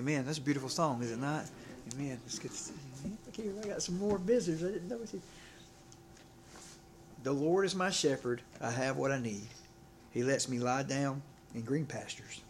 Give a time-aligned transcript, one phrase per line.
[0.00, 0.24] Amen.
[0.24, 1.44] That's a beautiful song, is it not?
[1.92, 2.18] Amen.
[2.24, 2.52] It's good.
[3.28, 4.64] Okay, I got some more visitors.
[4.64, 5.20] I didn't know it.
[7.22, 8.40] The Lord is my shepherd.
[8.62, 9.46] I have what I need.
[10.10, 11.20] He lets me lie down
[11.54, 12.40] in green pastures.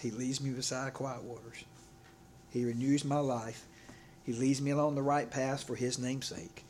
[0.00, 1.64] He leads me beside quiet waters.
[2.50, 3.66] He renews my life.
[4.22, 6.64] He leads me along the right path for his name's sake.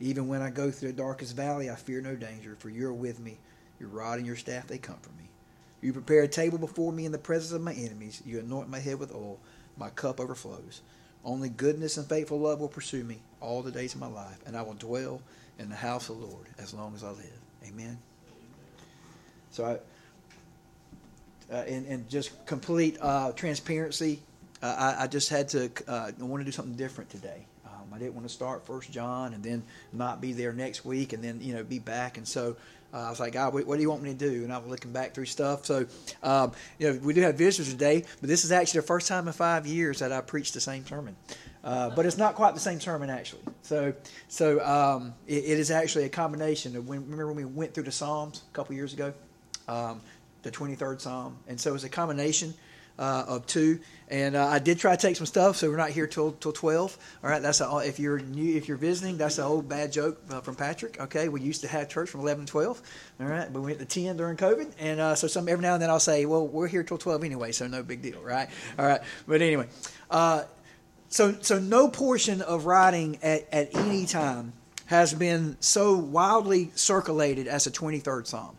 [0.00, 2.94] Even when I go through the darkest valley, I fear no danger, for you are
[2.94, 3.36] with me.
[3.78, 5.28] Your rod and your staff, they comfort me.
[5.80, 8.22] You prepare a table before me in the presence of my enemies.
[8.26, 9.38] You anoint my head with oil.
[9.76, 10.82] My cup overflows.
[11.24, 14.56] Only goodness and faithful love will pursue me all the days of my life, and
[14.56, 15.20] I will dwell
[15.58, 17.40] in the house of the Lord as long as I live.
[17.66, 17.98] Amen.
[19.50, 19.78] So, I,
[21.52, 24.20] uh, and, and just complete uh, transparency,
[24.62, 27.46] uh, I, I, just had to uh, I want to do something different today.
[27.92, 29.62] I didn't want to start First John and then
[29.92, 32.18] not be there next week and then you know be back.
[32.18, 32.56] And so
[32.92, 34.42] uh, I was like, God, what, what, do you want me to do?
[34.42, 35.64] And I was looking back through stuff.
[35.64, 35.86] So,
[36.22, 39.28] um, you know, we do have visitors today, but this is actually the first time
[39.28, 41.14] in five years that I preached the same sermon.
[41.62, 43.42] Uh, but it's not quite the same sermon actually.
[43.62, 43.92] So,
[44.28, 47.02] so um, it, it is actually a combination of when.
[47.02, 49.12] Remember when we went through the Psalms a couple years ago,
[49.68, 50.00] um,
[50.42, 52.54] the 23rd Psalm, and so it's a combination
[53.00, 53.80] uh, of two.
[54.08, 56.52] And uh, I did try to take some stuff, so we're not here till till
[56.52, 56.98] twelve.
[57.22, 60.20] All right, that's a, if you're new, if you're visiting, that's an old bad joke
[60.30, 61.00] uh, from Patrick.
[61.00, 62.82] Okay, we used to have church from eleven to twelve.
[63.20, 65.74] All right, but we went to ten during COVID, and uh, so some every now
[65.74, 68.48] and then I'll say, well, we're here till twelve anyway, so no big deal, right?
[68.78, 69.68] All right, but anyway,
[70.10, 70.42] uh,
[71.08, 74.54] so so no portion of writing at at any time
[74.86, 78.56] has been so wildly circulated as the twenty third Psalm.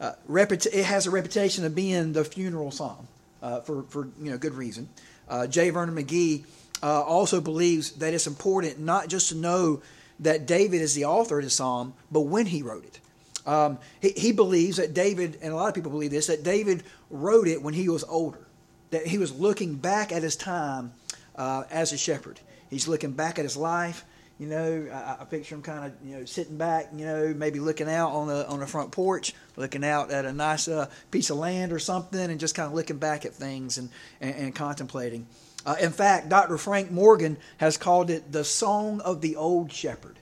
[0.00, 3.06] Uh, it has a reputation of being the funeral psalm
[3.42, 4.88] uh, for, for you know good reason.
[5.28, 5.70] Uh, J.
[5.70, 6.44] Vernon McGee
[6.82, 9.82] uh, also believes that it's important not just to know
[10.20, 13.00] that David is the author of the psalm, but when he wrote it.
[13.46, 16.82] Um, he, he believes that David, and a lot of people believe this, that David
[17.10, 18.46] wrote it when he was older,
[18.90, 20.92] that he was looking back at his time
[21.36, 22.38] uh, as a shepherd.
[22.68, 24.04] He's looking back at his life.
[24.40, 27.60] You know, I, I picture him kind of, you know, sitting back, you know, maybe
[27.60, 31.28] looking out on the on the front porch, looking out at a nice uh, piece
[31.28, 34.54] of land or something, and just kind of looking back at things and and, and
[34.54, 35.26] contemplating.
[35.66, 36.56] Uh, in fact, Dr.
[36.56, 40.18] Frank Morgan has called it the song of the old shepherd,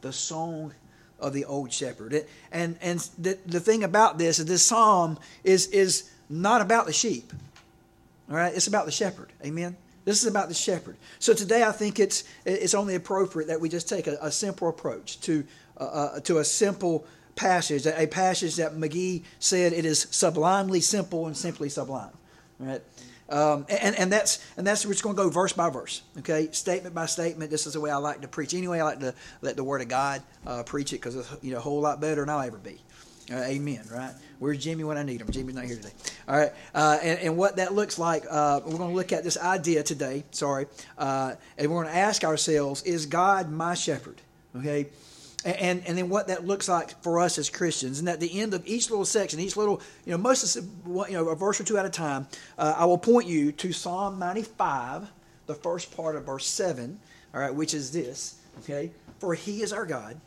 [0.00, 0.74] the song
[1.20, 2.26] of the old shepherd.
[2.50, 6.92] and and the, the thing about this is this psalm is is not about the
[6.92, 7.32] sheep.
[8.28, 9.28] All right, it's about the shepherd.
[9.44, 9.76] Amen.
[10.04, 10.96] This is about the shepherd.
[11.18, 14.68] So today I think it's, it's only appropriate that we just take a, a simple
[14.68, 15.44] approach to,
[15.78, 17.06] uh, uh, to a simple
[17.36, 22.12] passage, a passage that McGee said it is sublimely simple and simply sublime.
[22.58, 22.82] Right?
[23.30, 26.48] Um, and, and that's and that's we're just going to go verse by verse, okay,
[26.50, 27.48] statement by statement.
[27.48, 28.54] This is the way I like to preach.
[28.54, 31.52] Anyway, I like to let the Word of God uh, preach it because it's you
[31.52, 32.80] know a whole lot better than I'll ever be.
[33.30, 33.82] Uh, amen.
[33.92, 34.12] Right?
[34.38, 35.30] Where's Jimmy when I need him?
[35.30, 35.92] Jimmy's not here today.
[36.28, 36.52] All right.
[36.74, 39.82] Uh, and, and, what that looks like, uh, we're going to look at this idea
[39.82, 40.24] today.
[40.30, 40.66] Sorry.
[40.98, 44.20] Uh, and we're going to ask ourselves: Is God my shepherd?
[44.56, 44.86] Okay.
[45.44, 47.98] And, and then what that looks like for us as Christians.
[47.98, 51.14] And at the end of each little section, each little, you know, most of you
[51.14, 52.26] know, a verse or two at a time,
[52.58, 55.10] uh, I will point you to Psalm 95,
[55.46, 56.98] the first part of verse 7,
[57.32, 58.90] all right, which is this, okay?
[59.18, 60.20] For he is our God,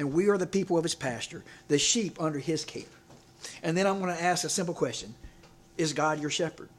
[0.00, 2.82] and we are the people of his pasture, the sheep under his care.
[3.62, 5.14] And then I'm going to ask a simple question
[5.76, 6.70] Is God your shepherd?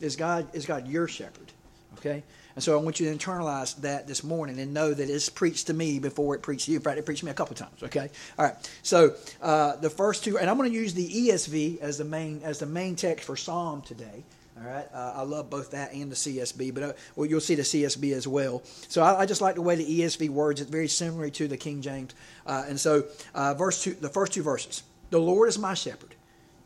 [0.00, 1.52] Is God, is God your shepherd?
[1.98, 2.22] Okay?
[2.54, 5.66] And so I want you to internalize that this morning and know that it's preached
[5.66, 6.76] to me before it preached to you.
[6.76, 7.82] In fact, it preached me a couple times.
[7.82, 8.08] Okay,
[8.38, 8.70] all right.
[8.82, 12.40] So uh, the first two, and I'm going to use the ESV as the main
[12.44, 14.22] as the main text for Psalm today.
[14.58, 17.56] All right, uh, I love both that and the CSB, but uh, well, you'll see
[17.56, 18.62] the CSB as well.
[18.88, 21.58] So I, I, just like the way the ESV words it very similar to the
[21.58, 22.14] King James.
[22.46, 26.14] Uh, and so, uh, verse two, the first two verses: "The Lord is my shepherd;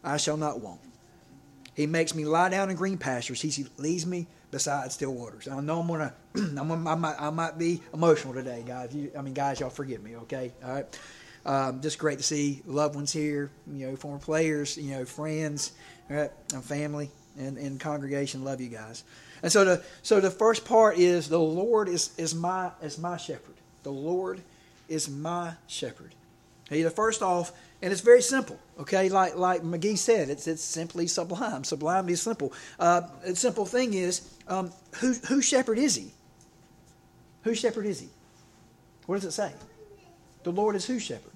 [0.04, 0.80] I shall not want.
[1.74, 3.42] He makes me lie down in green pastures.
[3.42, 7.30] He leads me beside still waters." I know I'm gonna, I'm gonna I, might, I
[7.30, 8.94] might be emotional today, guys.
[8.94, 10.52] You, I mean, guys, y'all forgive me, okay?
[10.64, 11.00] All right.
[11.44, 15.72] Um, just great to see loved ones here, you know, former players, you know, friends,
[16.08, 19.04] all right, and family and, and congregation love you guys.
[19.42, 23.16] And so the so the first part is the Lord is is my is my
[23.16, 23.54] shepherd.
[23.82, 24.40] The Lord
[24.88, 26.14] is my shepherd.
[26.68, 28.58] Hey, the first off, and it's very simple.
[28.78, 31.64] Okay, like like McGee said, it's it's simply sublime.
[31.64, 32.52] Sublime is simple.
[32.78, 36.10] Uh, the simple thing is, um, who who shepherd is he?
[37.44, 38.08] Who shepherd is he?
[39.06, 39.52] What does it say?
[40.42, 41.32] The Lord is who shepherd?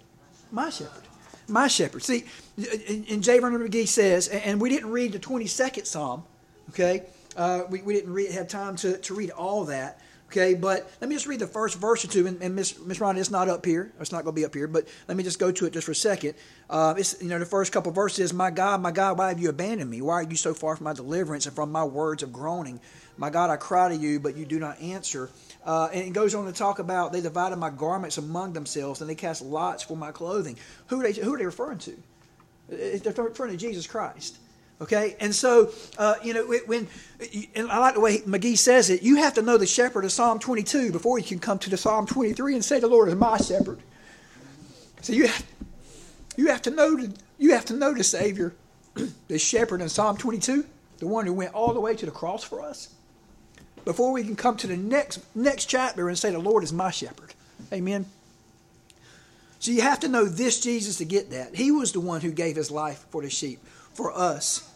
[0.53, 1.03] My shepherd
[1.49, 2.03] my shepherd.
[2.03, 2.25] See,
[2.57, 3.39] and J.
[3.39, 6.25] Vernon McGee says, and we didn't read the 22nd Psalm,
[6.71, 7.03] okay?
[7.37, 10.01] Uh, we, we didn't read, have time to, to read all that,
[10.35, 12.99] Okay, but let me just read the first verse or two, and, and Miss Miss
[12.99, 13.93] Rhonda, it's not up here.
[14.01, 15.87] It's not going to be up here, but let me just go to it just
[15.87, 16.35] for a second.
[16.69, 18.33] Uh, it's you know the first couple verses.
[18.33, 20.01] My God, my God, why have you abandoned me?
[20.01, 22.81] Why are you so far from my deliverance and from my words of groaning?
[23.17, 25.31] My God, I cry to you, but you do not answer.
[25.65, 29.09] Uh, and it goes on to talk about they divided my garments among themselves, and
[29.09, 30.57] they cast lots for my clothing.
[30.89, 31.97] Who are they, who are they referring to?
[32.69, 34.39] They're referring to Jesus Christ.
[34.81, 36.89] Okay, and so uh, you know when
[37.55, 39.03] and I like the way McGee says it.
[39.03, 41.77] You have to know the shepherd of Psalm 22 before you can come to the
[41.77, 43.79] Psalm 23 and say the Lord is my shepherd.
[45.01, 45.47] So you have
[46.37, 48.55] you have to know the, you have to know the Savior,
[49.29, 50.67] the shepherd in Psalm 22,
[50.99, 52.89] the one who went all the way to the cross for us,
[53.85, 56.91] before we can come to the next next chapter and say the Lord is my
[56.91, 57.35] shepherd.
[57.73, 58.07] Amen.
[59.59, 61.55] So you have to know this Jesus to get that.
[61.55, 63.61] He was the one who gave his life for the sheep
[63.95, 64.71] for us.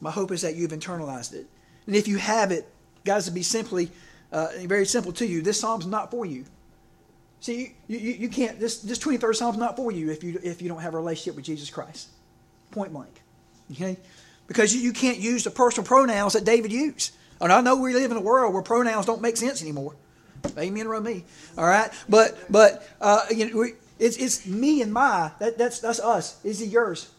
[0.00, 1.46] My hope is that you've internalized it.
[1.86, 2.68] And if you have it,
[3.04, 3.90] guys, to be simply,
[4.30, 6.44] uh, very simple to you, this psalm's not for you.
[7.40, 10.60] See, you, you, you can't, this, this 23rd psalm's not for you if you, if
[10.60, 12.08] you don't have a relationship with Jesus Christ.
[12.70, 13.22] Point blank.
[13.72, 13.96] Okay?
[14.46, 17.12] Because you, you can't use the personal pronouns that David used.
[17.40, 19.94] And I know we live in a world where pronouns don't make sense anymore.
[20.56, 21.24] Amen or me.
[21.56, 21.90] All right?
[22.08, 25.32] But, but uh, you know, we, it's, it's me and my.
[25.38, 26.42] That, that's, that's us.
[26.44, 27.10] Is he yours?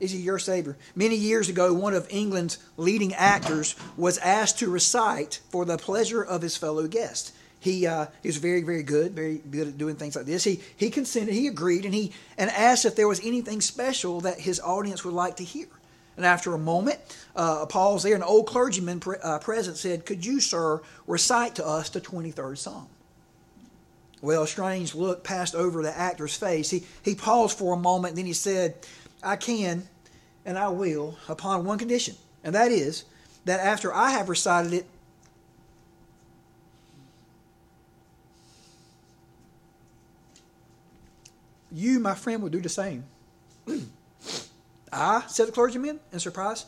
[0.00, 0.76] Is he your Savior?
[0.96, 6.22] Many years ago, one of England's leading actors was asked to recite for the pleasure
[6.22, 7.32] of his fellow guests.
[7.60, 10.42] He, uh, he was very, very good, very good at doing things like this.
[10.42, 14.40] He, he consented, he agreed, and he and asked if there was anything special that
[14.40, 15.68] his audience would like to hear.
[16.16, 16.98] And after a moment,
[17.34, 21.54] uh, a pause there, an old clergyman pre- uh, present said, Could you, sir, recite
[21.56, 22.88] to us the 23rd Psalm?
[24.20, 26.70] Well, a strange look passed over the actor's face.
[26.70, 28.74] He, he paused for a moment, then he said,
[29.22, 29.88] I can
[30.44, 33.04] and I will upon one condition, and that is
[33.44, 34.86] that after I have recited it,
[41.70, 43.04] you, my friend, will do the same.
[44.92, 46.66] I, said the clergyman in surprise,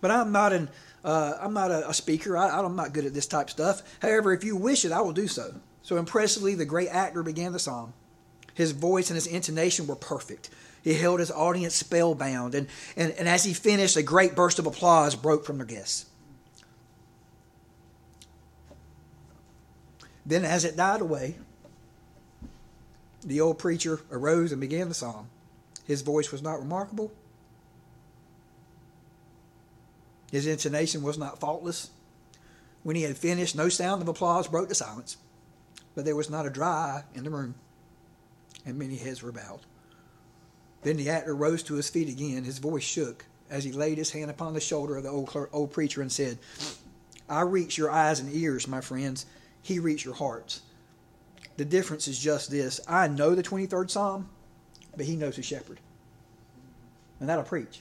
[0.00, 0.68] but I'm not an
[1.04, 2.36] uh, I'm not a, a speaker.
[2.36, 3.82] I, I'm not good at this type of stuff.
[4.02, 5.54] However, if you wish it, I will do so.
[5.82, 7.92] So impressively, the great actor began the psalm.
[8.54, 10.50] His voice and his intonation were perfect.
[10.82, 12.56] He held his audience spellbound.
[12.56, 12.66] And,
[12.96, 16.06] and, and as he finished, a great burst of applause broke from the guests.
[20.24, 21.36] Then, as it died away,
[23.22, 25.28] the old preacher arose and began the psalm.
[25.86, 27.12] His voice was not remarkable.
[30.36, 31.88] His intonation was not faultless.
[32.82, 35.16] When he had finished, no sound of applause broke the silence,
[35.94, 37.54] but there was not a dry eye in the room,
[38.66, 39.60] and many heads were bowed.
[40.82, 42.44] Then the actor rose to his feet again.
[42.44, 45.72] His voice shook as he laid his hand upon the shoulder of the old, old
[45.72, 46.36] preacher and said,
[47.30, 49.24] I reach your eyes and ears, my friends.
[49.62, 50.60] He reached your hearts.
[51.56, 54.28] The difference is just this I know the 23rd Psalm,
[54.94, 55.80] but he knows the shepherd.
[57.20, 57.80] And that'll preach.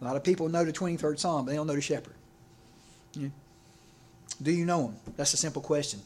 [0.00, 2.14] A lot of people know the 23rd Psalm, but they don't know the shepherd.
[3.14, 3.28] Yeah.
[4.40, 4.96] Do you know him?
[5.16, 6.00] That's a simple question.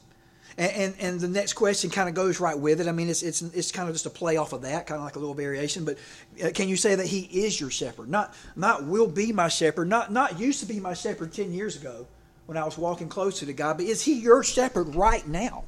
[0.56, 2.87] And, and, and the next question kind of goes right with it.
[2.87, 5.05] I mean, it's it's it's kind of just a play off of that, kind of
[5.05, 5.85] like a little variation.
[5.85, 5.99] But
[6.43, 8.09] uh, can you say that He is your shepherd?
[8.09, 9.89] Not not will be my shepherd.
[9.89, 12.06] Not not used to be my shepherd ten years ago
[12.47, 13.79] when I was walking closer to God.
[13.79, 15.65] But is He your shepherd right now?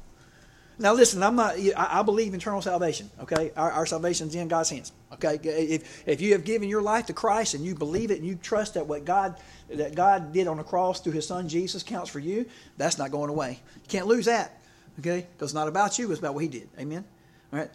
[0.77, 1.55] Now listen, I'm not.
[1.77, 3.09] I, believe eternal salvation.
[3.21, 4.91] Okay, our, our is in God's hands.
[5.13, 8.27] Okay, if if you have given your life to Christ and you believe it and
[8.27, 9.37] you trust that what God
[9.69, 12.45] that God did on the cross through His Son Jesus counts for you,
[12.77, 13.59] that's not going away.
[13.75, 14.59] You can't lose that.
[14.99, 15.27] Okay?
[15.33, 16.69] Because it's not about you, it's about what he did.
[16.79, 17.03] Amen?
[17.51, 17.69] All right?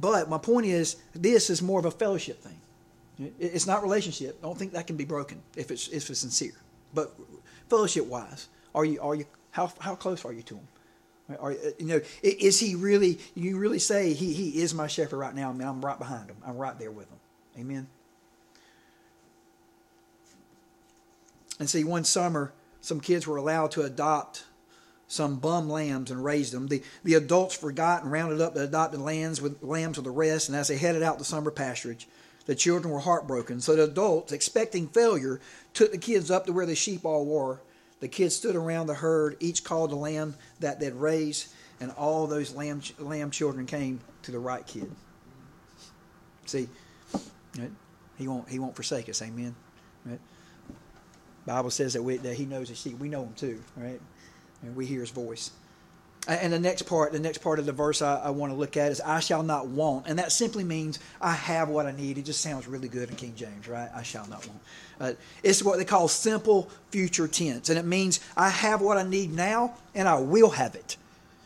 [0.00, 3.32] But my point is, this is more of a fellowship thing.
[3.38, 4.38] It's not relationship.
[4.42, 6.54] I don't think that can be broken if it's if it's sincere.
[6.94, 7.14] But
[7.68, 10.68] fellowship wise, are you are you how how close are you to him?
[11.38, 13.18] Are uh, you know is he really?
[13.34, 15.50] You really say he he is my shepherd right now?
[15.50, 16.36] I mean, I'm right behind him.
[16.46, 17.18] I'm right there with him.
[17.58, 17.88] Amen.
[21.58, 24.44] And see, one summer, some kids were allowed to adopt
[25.06, 26.68] some bum lambs and raised them.
[26.68, 30.48] The, the adults forgot and rounded up the adopted lambs with lambs with the rest,
[30.48, 32.06] and as they headed out to summer pasturage,
[32.46, 33.60] the children were heartbroken.
[33.60, 35.40] So the adults, expecting failure,
[35.74, 37.60] took the kids up to where the sheep all were.
[38.00, 42.26] The kids stood around the herd, each called a lamb that they'd raised, and all
[42.26, 44.90] those lamb, lamb children came to the right kid.
[46.46, 46.68] See,
[47.58, 47.70] right?
[48.16, 49.22] he won't he won't forsake us.
[49.22, 49.54] Amen.
[50.04, 50.18] Right?
[51.46, 52.98] Bible says that we, that he knows the sheep.
[52.98, 53.62] We know him too.
[53.76, 54.00] Right?
[54.62, 55.50] and we hear his voice.
[56.28, 58.76] And the next part, the next part of the verse I, I, want to look
[58.76, 62.18] at is "I shall not want," and that simply means I have what I need.
[62.18, 63.88] It just sounds really good in King James, right?
[63.94, 64.60] I shall not want.
[65.00, 65.12] Uh,
[65.42, 69.32] it's what they call simple future tense, and it means I have what I need
[69.32, 70.98] now, and I will have it.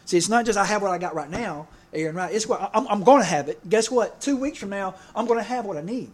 [0.06, 2.34] See, it's not just I have what I got right now, Aaron, right?
[2.34, 3.66] It's what I'm, I'm going to have it.
[3.68, 4.20] Guess what?
[4.20, 6.10] Two weeks from now, I'm going to have what I need.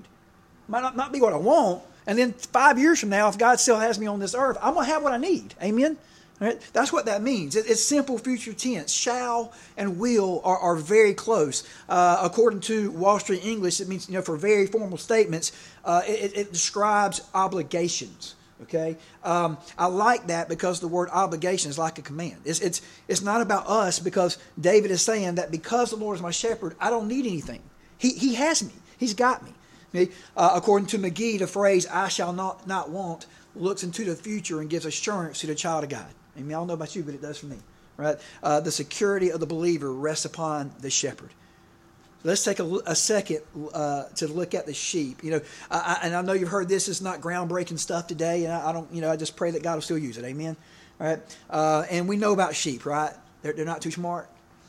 [0.68, 1.82] Might not, not be what I want.
[2.06, 4.74] And then five years from now, if God still has me on this earth, I'm
[4.74, 5.54] going to have what I need.
[5.62, 5.96] Amen?
[6.40, 6.58] Right?
[6.72, 7.54] That's what that means.
[7.54, 8.90] It, it's simple future tense.
[8.90, 11.64] Shall and will are, are very close.
[11.86, 15.52] Uh, according to Wall Street English, it means, you know, for very formal statements,
[15.84, 18.36] uh, it, it describes obligations.
[18.62, 22.36] Okay, um, I like that because the word obligation is like a command.
[22.44, 26.22] It's, it's it's not about us because David is saying that because the Lord is
[26.22, 27.62] my shepherd, I don't need anything.
[27.96, 28.74] He he has me.
[28.98, 30.08] He's got me.
[30.36, 33.24] Uh, according to McGee, the phrase "I shall not not want"
[33.56, 36.06] looks into the future and gives assurance to the child of God.
[36.36, 37.56] I mean, I don't know about you, but it does for me.
[37.96, 38.16] Right?
[38.42, 41.30] Uh, the security of the believer rests upon the shepherd.
[42.22, 43.40] Let's take a, a second
[43.72, 45.24] uh, to look at the sheep.
[45.24, 48.52] You know, I, and I know you've heard this is not groundbreaking stuff today, and
[48.52, 48.92] I, I, don't.
[48.92, 50.24] You know, I just pray that God will still use it.
[50.24, 50.56] Amen.
[51.00, 51.18] All right.
[51.48, 53.12] Uh, and we know about sheep, right?
[53.42, 54.28] They're, they're not too smart.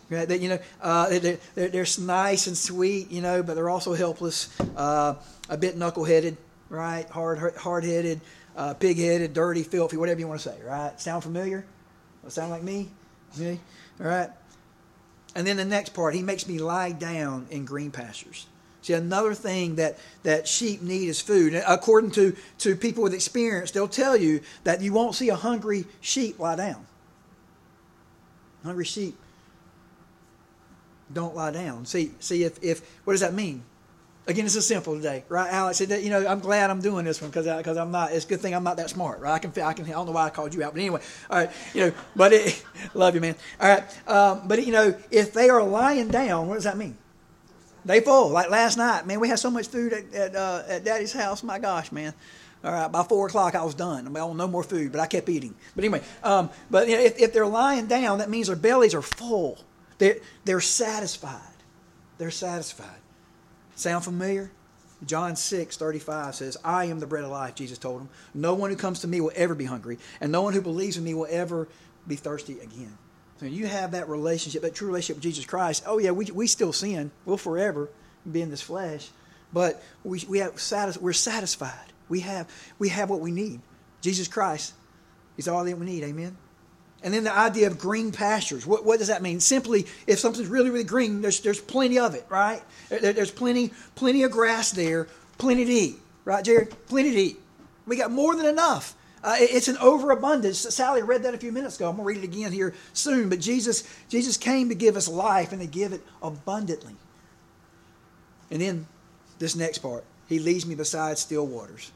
[0.10, 0.28] Right?
[0.28, 3.94] They, you know, uh, they're, they're, they're, nice and sweet, you know, but they're also
[3.94, 5.16] helpless, uh,
[5.50, 6.36] a bit knuckleheaded,
[6.68, 7.10] right?
[7.10, 8.20] Hard, hard headed,
[8.56, 11.00] uh, pig headed, dirty, filthy, whatever you want to say, right?
[11.00, 11.66] Sound familiar?
[12.28, 12.90] Sound like me?
[13.38, 13.60] Me?
[14.00, 14.30] All right.
[15.36, 18.48] And then the next part, he makes me lie down in green pastures.
[18.82, 21.54] See, another thing that, that sheep need is food.
[21.68, 25.86] According to, to people with experience, they'll tell you that you won't see a hungry
[26.02, 26.86] sheep lie down.
[28.64, 29.16] Hungry sheep
[31.14, 31.86] don't lie down.
[31.86, 33.64] See, see if, if what does that mean?
[34.28, 35.82] Again, it's a simple today, right, Alex?
[35.82, 38.12] You know, I'm glad I'm doing this one because because I'm not.
[38.12, 39.34] It's a good thing I'm not that smart, right?
[39.34, 41.40] I can I can I don't know why I called you out, but anyway, all
[41.40, 41.94] right, you know.
[42.16, 42.64] But it,
[42.94, 43.36] love you, man.
[43.60, 46.96] All right, um, but you know, if they are lying down, what does that mean?
[47.84, 48.30] They full.
[48.30, 51.42] Like last night, man, we had so much food at at, uh, at Daddy's house.
[51.42, 52.14] My gosh, man.
[52.64, 54.06] All right, by four o'clock I was done.
[54.06, 55.56] I mean, no more food, but I kept eating.
[55.76, 58.94] But anyway, um, but you know, if, if they're lying down, that means their bellies
[58.94, 59.58] are full.
[59.98, 61.42] They're, they're satisfied.
[62.20, 63.02] They're satisfied.
[63.76, 64.52] Sound familiar?
[65.06, 68.10] John 6, 35 says, I am the bread of life, Jesus told him.
[68.34, 70.98] No one who comes to me will ever be hungry, and no one who believes
[70.98, 71.68] in me will ever
[72.08, 72.98] be thirsty again.
[73.40, 75.84] So you have that relationship, that true relationship with Jesus Christ.
[75.88, 77.10] Oh, yeah, we, we still sin.
[77.26, 77.90] We'll forever
[78.32, 79.10] be in this flesh.
[79.52, 81.92] But we, we have satis- we're satisfied.
[82.08, 82.48] We have,
[82.78, 83.62] we have what we need.
[84.02, 84.74] Jesus Christ
[85.38, 86.04] is all that we need.
[86.04, 86.38] Amen?
[87.04, 88.66] And then the idea of green pastures.
[88.66, 89.40] What, what does that mean?
[89.40, 92.62] Simply, if something's really, really green, there's, there's plenty of it, right?
[92.90, 95.08] There, there's plenty, plenty of grass there,
[95.40, 96.70] plenty to eat, right, Jared?
[96.88, 97.40] Plenty to eat.
[97.88, 98.96] We got more than enough.
[99.24, 100.60] Uh, it's an overabundance.
[100.60, 101.90] Sally read that a few minutes ago.
[101.90, 103.30] I'm going to read it again here soon.
[103.30, 106.96] But Jesus, Jesus came to give us life and to give it abundantly.
[108.50, 108.88] And then
[109.40, 111.92] this next part, He leads me beside still waters.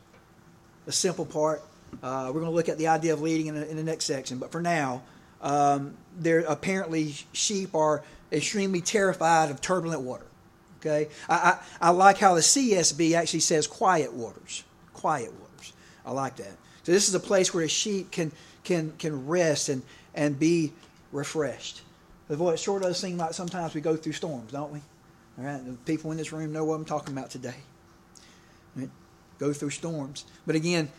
[0.86, 1.64] The simple part,
[2.04, 4.38] uh, we're going to look at the idea of leading in, in the next section,
[4.38, 5.04] but for now,
[5.42, 10.26] um, there apparently sheep are extremely terrified of turbulent water.
[10.80, 14.64] Okay, I, I, I, like how the CSB actually says quiet waters.
[14.94, 15.74] Quiet waters.
[16.06, 16.52] I like that.
[16.84, 18.32] So this is a place where a sheep can
[18.64, 19.82] can can rest and
[20.14, 20.74] and be
[21.12, 21.82] refreshed.
[22.28, 24.82] The boy, it sure does seem like sometimes we go through storms, don't we?
[25.38, 27.56] All right, the people in this room know what I'm talking about today.
[28.76, 28.90] Right?
[29.40, 30.90] Go through storms, but again,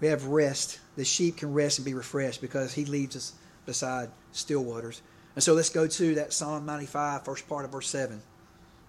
[0.00, 0.80] we have rest.
[0.96, 3.32] The sheep can rest and be refreshed because he leads us
[3.64, 5.02] beside still waters.
[5.34, 8.22] And so let's go to that Psalm 95, first part of verse 7,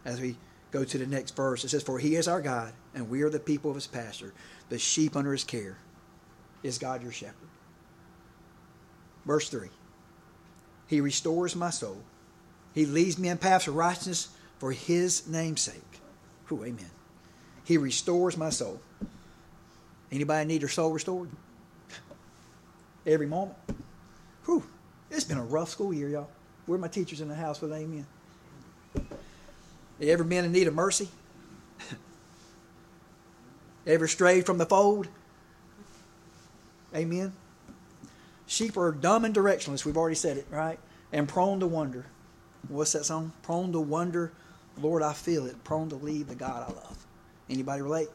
[0.05, 0.37] as we
[0.71, 1.63] go to the next verse.
[1.63, 4.33] It says, For he is our God, and we are the people of his pasture,
[4.69, 5.77] the sheep under his care.
[6.63, 7.49] Is God your shepherd?
[9.25, 9.69] Verse 3
[10.87, 12.01] He restores my soul.
[12.73, 16.01] He leads me in paths of righteousness for his name's sake.
[16.51, 16.91] Ooh, amen.
[17.63, 18.79] He restores my soul.
[20.11, 21.29] Anybody need their soul restored?
[23.05, 23.57] Every moment.
[24.45, 24.63] Whew.
[25.09, 26.29] It's been a rough school year, y'all.
[26.65, 28.05] Where are my teachers in the house with amen?
[29.99, 31.09] You ever been in need of mercy?
[33.87, 35.07] ever strayed from the fold?
[36.95, 37.33] Amen.
[38.45, 39.85] Sheep are dumb and directionless.
[39.85, 40.79] We've already said it, right?
[41.11, 42.05] And prone to wonder.
[42.69, 43.33] What's that song?
[43.43, 44.31] Prone to wonder.
[44.79, 45.63] Lord, I feel it.
[45.63, 47.05] Prone to leave the God I love.
[47.49, 48.09] Anybody relate?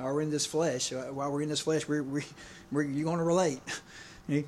[0.00, 2.22] While we're in this flesh, uh, while we're in this flesh, we're, we're,
[2.72, 3.60] we're you're going to relate.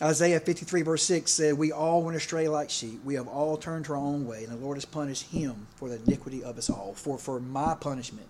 [0.00, 3.04] Isaiah 53, verse 6 said, We all went astray like sheep.
[3.04, 5.88] We have all turned to our own way, and the Lord has punished him for
[5.88, 6.94] the iniquity of us all.
[6.94, 8.26] For, for my punishment,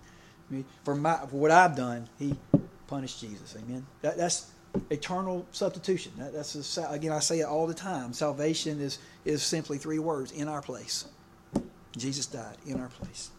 [0.83, 2.35] for, my, for what I've done, he
[2.87, 3.55] punished Jesus.
[3.55, 3.85] Amen.
[4.01, 4.51] That, that's
[4.89, 6.11] eternal substitution.
[6.17, 8.13] That, that's a, Again, I say it all the time.
[8.13, 11.05] Salvation is, is simply three words in our place.
[11.95, 13.29] Jesus died in our place.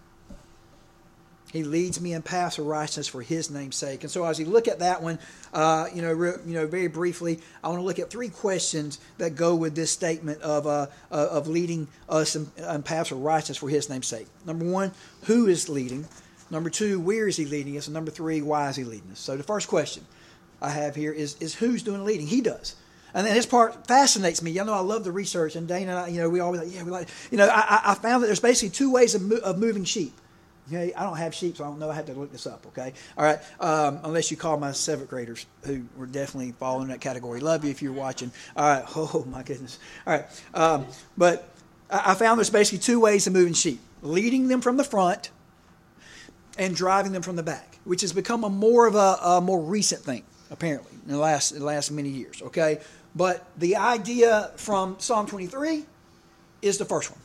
[1.52, 4.02] He leads me in paths of righteousness for His name's sake.
[4.02, 5.19] And so, as you look at that one,
[5.52, 9.00] uh, you know, re, you know, very briefly, I want to look at three questions
[9.19, 13.19] that go with this statement of uh, uh, of leading us in, in paths of
[13.19, 14.28] righteousness for His name's sake.
[14.47, 14.92] Number one,
[15.25, 16.07] who is leading?
[16.50, 17.87] Number two, where is He leading us?
[17.88, 19.19] And number three, why is He leading us?
[19.19, 20.04] So, the first question
[20.62, 22.28] I have here is is who's doing the leading?
[22.28, 22.76] He does.
[23.12, 24.52] And then this part fascinates me.
[24.52, 26.73] Y'all know I love the research, and Dana and I, you know, we always like,
[26.73, 29.40] yeah, we like, you know, I, I found that there's basically two ways of, mo-
[29.42, 30.12] of moving sheep.
[30.72, 31.90] Okay, I don't have sheep, so I don't know.
[31.90, 32.64] I have to look this up.
[32.68, 33.40] Okay, all right.
[33.58, 37.40] Um, unless you call my seventh graders, who were definitely falling in that category.
[37.40, 38.30] Love you if you're watching.
[38.56, 38.84] All right.
[38.96, 39.78] Oh my goodness.
[40.06, 40.26] All right.
[40.54, 40.86] Um,
[41.16, 41.48] but
[41.90, 45.30] I found there's basically two ways of moving sheep: leading them from the front
[46.56, 49.60] and driving them from the back, which has become a more of a, a more
[49.60, 52.42] recent thing, apparently, in the last in the last many years.
[52.42, 52.78] Okay,
[53.16, 55.84] but the idea from Psalm 23
[56.62, 57.20] is the first one.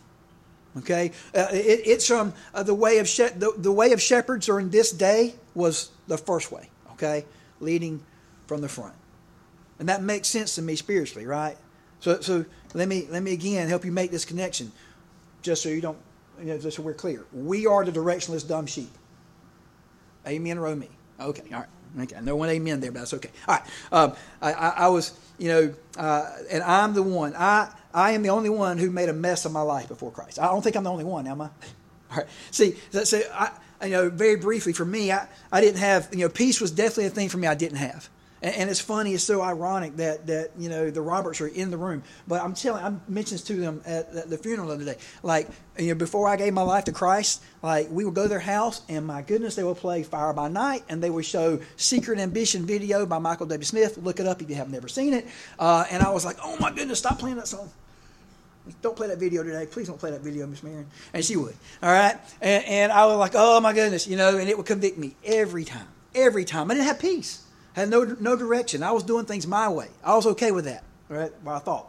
[0.77, 4.45] Okay, uh, it, it's from uh, the way of she- the, the way of shepherds
[4.45, 6.69] during this day was the first way.
[6.93, 7.25] Okay,
[7.59, 8.03] leading
[8.47, 8.95] from the front,
[9.79, 11.57] and that makes sense to me spiritually, right?
[12.01, 14.71] So, so let me let me again help you make this connection,
[15.41, 15.97] just so you don't,
[16.39, 17.25] you know, just so we're clear.
[17.33, 18.91] We are the directionless dumb sheep.
[20.27, 20.89] Amen or oh me?
[21.19, 21.69] Okay, all right.
[22.01, 23.29] Okay, no one amen there, but that's okay.
[23.47, 23.63] All right.
[23.91, 27.33] Um, I, I, I, was, you know, uh, and I'm the one.
[27.37, 30.37] I I am the only one who made a mess of my life before Christ.
[30.37, 31.45] I don't think I'm the only one, am I?
[32.11, 32.27] All right.
[32.51, 33.51] See, so I,
[33.83, 37.05] you know, very briefly for me, I, I didn't have, you know, peace was definitely
[37.05, 38.09] a thing for me I didn't have.
[38.41, 41.71] And, and, it's funny, it's so ironic that, that, you know, the Roberts are in
[41.71, 42.03] the room.
[42.27, 44.97] But I'm telling, I mentioned this to them at, at the funeral the other day.
[45.23, 45.47] Like,
[45.79, 48.39] you know, before I gave my life to Christ, like, we would go to their
[48.39, 52.19] house, and my goodness, they would play Fire by Night, and they would show Secret
[52.19, 53.63] Ambition video by Michael W.
[53.63, 53.97] Smith.
[53.97, 55.25] Look it up if you have never seen it.
[55.57, 57.71] Uh, and I was like, oh my goodness, stop playing that song.
[58.81, 59.67] Don't play that video today.
[59.67, 60.87] Please don't play that video, Miss Marion.
[61.13, 61.55] And she would.
[61.83, 62.17] All right.
[62.41, 65.15] And, and I was like, oh my goodness, you know, and it would convict me
[65.23, 65.87] every time.
[66.15, 66.71] Every time.
[66.71, 67.43] I didn't have peace.
[67.75, 68.83] I had no no direction.
[68.83, 69.89] I was doing things my way.
[70.03, 70.83] I was okay with that.
[71.11, 71.31] All right.
[71.43, 71.87] Well, I thought.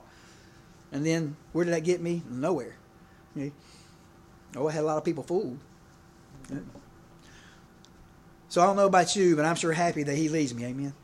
[0.92, 2.22] And then where did that get me?
[2.28, 2.76] Nowhere.
[4.56, 5.58] Oh, I had a lot of people fooled.
[8.48, 10.64] So I don't know about you, but I'm sure happy that he leads me.
[10.64, 10.94] Amen.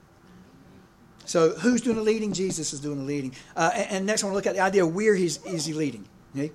[1.32, 2.34] So who's doing the leading?
[2.34, 3.32] Jesus is doing the leading.
[3.56, 5.64] Uh, and, and, next, I want to look at the idea of where he's is
[5.64, 6.04] he leading.
[6.36, 6.52] Okay?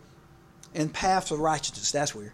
[0.75, 1.91] And paths of righteousness.
[1.91, 2.31] That's where.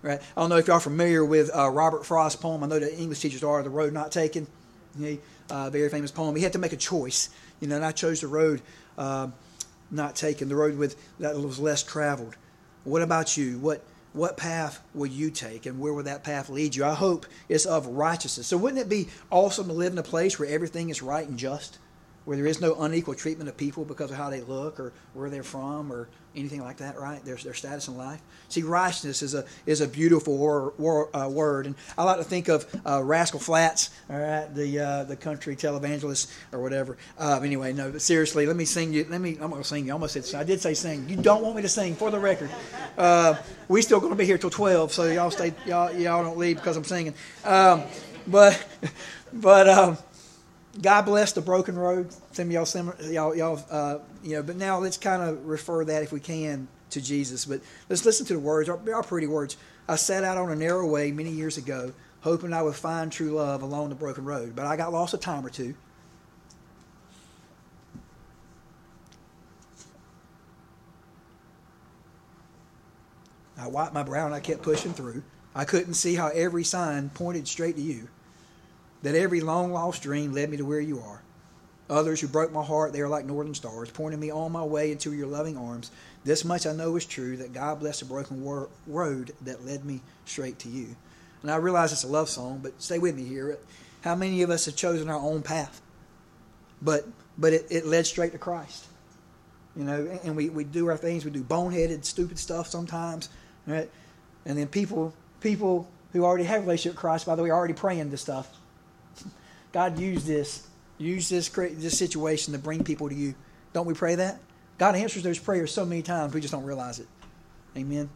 [0.00, 0.22] Right?
[0.36, 2.62] I don't know if y'all are familiar with uh, Robert Frost's poem.
[2.62, 3.60] I know that English teachers are.
[3.64, 4.46] The road not taken.
[5.00, 5.18] Okay?
[5.50, 6.36] Uh, very famous poem.
[6.36, 7.28] He had to make a choice.
[7.58, 8.62] You know, and I chose the road
[8.96, 9.26] uh,
[9.90, 12.36] not taken, the road with that was less traveled.
[12.84, 13.58] What about you?
[13.58, 16.84] What what path will you take and where will that path lead you?
[16.84, 18.46] I hope it's of righteousness.
[18.46, 21.38] So, wouldn't it be awesome to live in a place where everything is right and
[21.38, 21.78] just?
[22.30, 25.28] Where there is no unequal treatment of people because of how they look or where
[25.30, 27.20] they're from or anything like that, right?
[27.24, 28.20] Their, their status in life.
[28.48, 32.22] See, righteousness is a is a beautiful wor, wor, uh, word, and I like to
[32.22, 36.98] think of uh, Rascal Flatts, all right, the uh, the country televangelist or whatever.
[37.18, 39.04] Um, anyway, no, but seriously, let me sing you.
[39.10, 39.36] Let me.
[39.40, 39.90] I'm to sing you.
[39.90, 41.08] I almost said I did say sing.
[41.08, 42.50] You don't want me to sing, for the record.
[42.96, 43.34] Uh,
[43.66, 45.52] we still to be here till twelve, so y'all stay.
[45.66, 47.14] Y'all y'all don't leave because I'm singing.
[47.44, 47.82] Um,
[48.28, 48.64] but
[49.32, 49.68] but.
[49.68, 49.98] Um,
[50.78, 52.12] God bless the broken road.
[52.32, 54.42] Some of y'all, y'all, y'all, uh, you know.
[54.42, 57.44] But now let's kind of refer that, if we can, to Jesus.
[57.44, 58.70] But let's listen to the words.
[58.84, 59.56] They are pretty words.
[59.88, 63.32] I set out on a narrow way many years ago, hoping I would find true
[63.32, 64.54] love along the broken road.
[64.54, 65.74] But I got lost a time or two.
[73.58, 75.22] I wiped my brow and I kept pushing through.
[75.54, 78.08] I couldn't see how every sign pointed straight to you
[79.02, 81.22] that every long lost dream led me to where you are.
[81.88, 84.92] Others who broke my heart, they are like northern stars, pointing me on my way
[84.92, 85.90] into your loving arms.
[86.22, 89.84] This much I know is true that God blessed the broken wor- road that led
[89.84, 90.94] me straight to you.
[91.42, 93.58] And I realize it's a love song, but stay with me here.
[94.02, 95.80] How many of us have chosen our own path?
[96.80, 98.86] But but it, it led straight to Christ.
[99.74, 103.30] You know, and we, we do our things, we do boneheaded, stupid stuff sometimes.
[103.66, 103.90] Right?
[104.44, 107.56] And then people people who already have a relationship with Christ, by the way, are
[107.56, 108.59] already praying this stuff.
[109.72, 110.66] God used this,
[110.98, 113.34] used this this situation to bring people to you.
[113.72, 114.40] Don't we pray that?
[114.78, 117.06] God answers those prayers so many times we just don't realize it.
[117.76, 118.08] Amen.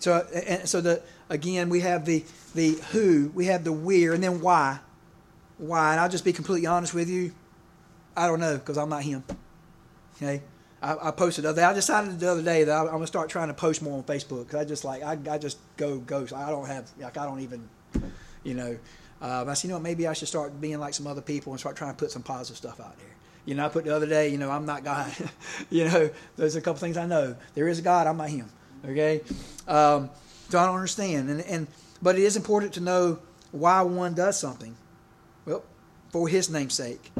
[0.00, 4.22] So and so the again we have the the who, we have the where, and
[4.22, 4.80] then why.
[5.58, 5.92] Why?
[5.92, 7.32] And I'll just be completely honest with you.
[8.16, 9.24] I don't know because I'm not him.
[10.16, 10.42] Okay.
[10.80, 11.64] I, I, posted the other day.
[11.64, 14.04] I decided the other day that I, am gonna start trying to post more on
[14.04, 16.32] Facebook because I just like I, I just go ghost.
[16.32, 17.68] I don't have like I don't even,
[18.44, 18.78] you know.
[19.20, 21.58] Uh, I said, you know, maybe I should start being like some other people and
[21.60, 23.06] start trying to put some positive stuff out there.
[23.44, 25.12] You know, I put the other day, you know, I'm not God.
[25.70, 27.34] you know, there's a couple things I know.
[27.54, 28.48] There is a God, I'm not Him.
[28.84, 29.22] Okay,
[29.66, 30.10] um,
[30.50, 31.30] so I don't understand.
[31.30, 31.66] And and
[32.00, 33.18] But it is important to know
[33.50, 34.76] why one does something.
[35.44, 35.64] Well,
[36.10, 37.10] for his name's sake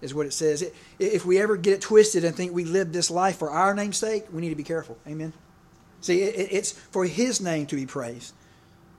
[0.00, 0.68] is what it says.
[0.98, 3.96] If we ever get it twisted and think we live this life for our name's
[3.96, 4.98] sake, we need to be careful.
[5.06, 5.32] Amen.
[6.00, 8.34] See, it's for his name to be praised.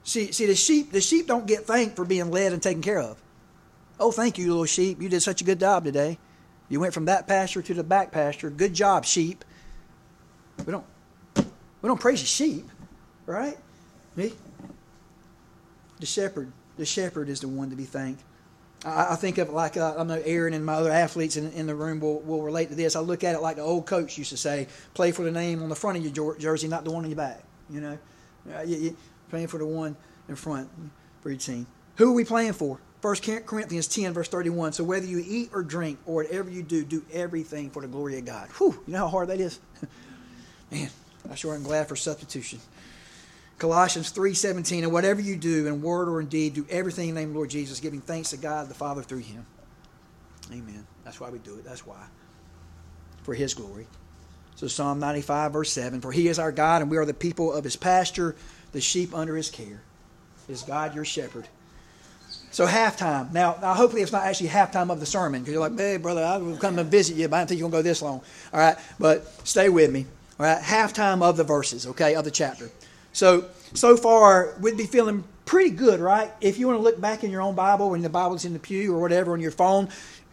[0.08, 2.98] See, see, the sheep, the sheep don't get thanked for being led and taken care
[2.98, 3.20] of.
[4.00, 5.02] Oh, thank you, little sheep.
[5.02, 6.16] You did such a good job today.
[6.70, 8.48] You went from that pasture to the back pasture.
[8.48, 9.44] Good job, sheep.
[10.64, 10.86] We don't
[11.36, 12.64] we don't praise the sheep,
[13.26, 13.58] right?
[14.16, 14.32] Me?
[16.00, 16.52] The shepherd.
[16.78, 18.22] The shepherd is the one to be thanked.
[18.86, 21.66] I, I think of like uh, I know Aaron and my other athletes in, in
[21.66, 22.96] the room will, will relate to this.
[22.96, 25.62] I look at it like the old coach used to say: "Play for the name
[25.62, 27.98] on the front of your jersey, not the one on your back." You know,
[28.56, 28.96] uh, you, you,
[29.30, 29.96] playing for the one
[30.28, 30.68] in front
[31.20, 31.66] for team.
[31.96, 32.80] Who are we playing for?
[33.00, 34.72] 1 Corinthians 10, verse 31.
[34.72, 38.18] So whether you eat or drink or whatever you do, do everything for the glory
[38.18, 38.48] of God.
[38.58, 39.60] Whew, you know how hard that is?
[40.70, 40.90] Man,
[41.30, 42.58] I sure am glad for substitution.
[43.58, 47.20] Colossians 3:17, and whatever you do in word or in deed, do everything in the
[47.20, 49.46] name of Lord Jesus, giving thanks to God the Father through him.
[50.52, 50.86] Amen.
[51.04, 51.64] That's why we do it.
[51.64, 52.06] That's why.
[53.22, 53.86] For his glory.
[54.54, 57.52] So Psalm 95, verse 7, for he is our God, and we are the people
[57.52, 58.34] of his pasture,
[58.72, 59.80] the sheep under his care.
[60.48, 61.46] Is God your shepherd?
[62.50, 63.32] So halftime.
[63.32, 66.24] Now, now, hopefully it's not actually halftime of the sermon because you're like, hey, brother,
[66.24, 68.02] I will come and visit you, but I don't think you're going to go this
[68.02, 68.22] long.
[68.52, 70.06] All right, but stay with me.
[70.40, 72.70] All right, halftime of the verses, okay, of the chapter.
[73.12, 76.30] So, so far, we'd be feeling pretty good, right?
[76.40, 78.58] If you want to look back in your own Bible, when the Bible's in the
[78.58, 79.88] pew or whatever on your phone,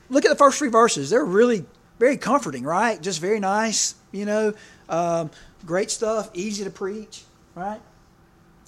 [0.09, 1.09] look at the first three verses.
[1.09, 1.65] They're really
[1.99, 3.01] very comforting, right?
[3.01, 4.53] Just very nice, you know,
[4.89, 5.31] um,
[5.65, 7.23] great stuff, easy to preach,
[7.55, 7.79] right?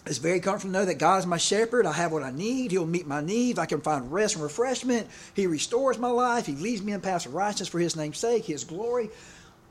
[0.09, 1.85] It's very comforting to know that God is my shepherd.
[1.85, 2.71] I have what I need.
[2.71, 3.59] He'll meet my needs.
[3.59, 5.07] I can find rest and refreshment.
[5.33, 6.45] He restores my life.
[6.45, 9.09] He leads me in paths of righteousness for His name's sake, His glory.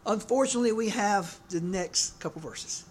[0.04, 2.84] Unfortunately, we have the next couple verses.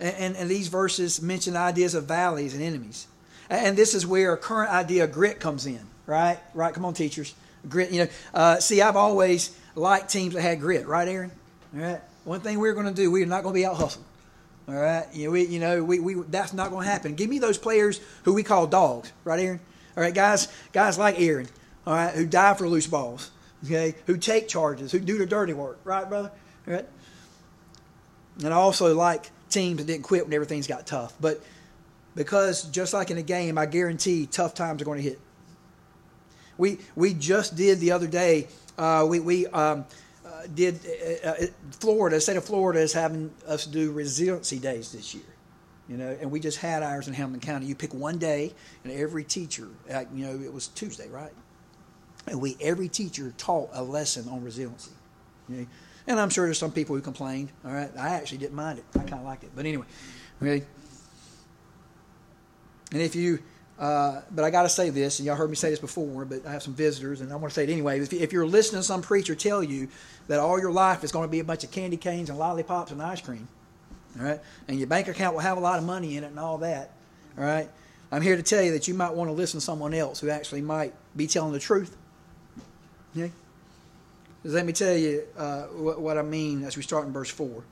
[0.00, 3.06] And, and, and these verses mention ideas of valleys and enemies.
[3.50, 6.38] And this is where a current idea of grit comes in, right?
[6.54, 6.72] Right?
[6.72, 7.34] Come on, teachers.
[7.68, 8.10] Grit, you know.
[8.32, 11.30] Uh, see, I've always liked teams that had grit, right, Aaron?
[11.74, 12.00] All right.
[12.24, 14.04] One thing we're going to do, we're not going to be out hustled.
[14.66, 17.14] All right, you know, we, you know, we, we that's not going to happen.
[17.14, 19.60] Give me those players who we call dogs, right, Aaron?
[19.96, 21.48] All right, guys, guys like Aaron,
[21.86, 23.30] all right, who die for loose balls,
[23.64, 26.32] okay, who take charges, who do the dirty work, right, brother?
[26.66, 26.86] All right.
[28.42, 31.42] And I also like teams that didn't quit when everything's got tough, but
[32.14, 35.20] because just like in a game, I guarantee tough times are going to hit.
[36.56, 38.48] We we just did the other day.
[38.78, 39.84] Uh, we we um,
[40.54, 40.80] did
[41.24, 41.46] uh, uh,
[41.80, 45.24] Florida, state of Florida is having us do resiliency days this year.
[45.88, 47.66] You know, and we just had ours in Hamilton County.
[47.66, 48.54] You pick one day,
[48.84, 51.32] and every teacher, uh, you know, it was Tuesday, right?
[52.26, 54.92] And we every teacher taught a lesson on resiliency.
[55.48, 55.66] You know?
[56.06, 57.50] And I'm sure there's some people who complained.
[57.64, 58.84] All right, I actually didn't mind it.
[58.94, 59.50] I kind of liked it.
[59.54, 59.86] But anyway,
[60.42, 60.64] okay.
[62.92, 63.40] And if you
[63.78, 66.46] uh, but I got to say this, and y'all heard me say this before, but
[66.46, 67.98] I have some visitors, and I want to say it anyway.
[68.00, 69.88] If, if you're listening to some preacher tell you
[70.28, 72.92] that all your life is going to be a bunch of candy canes and lollipops
[72.92, 73.48] and ice cream,
[74.18, 76.38] all right, and your bank account will have a lot of money in it and
[76.38, 76.92] all that,
[77.36, 77.68] all right,
[78.12, 80.30] I'm here to tell you that you might want to listen to someone else who
[80.30, 81.96] actually might be telling the truth.
[83.16, 83.32] Okay?
[84.44, 87.64] Let me tell you uh, what, what, I mean as we start in verse 4.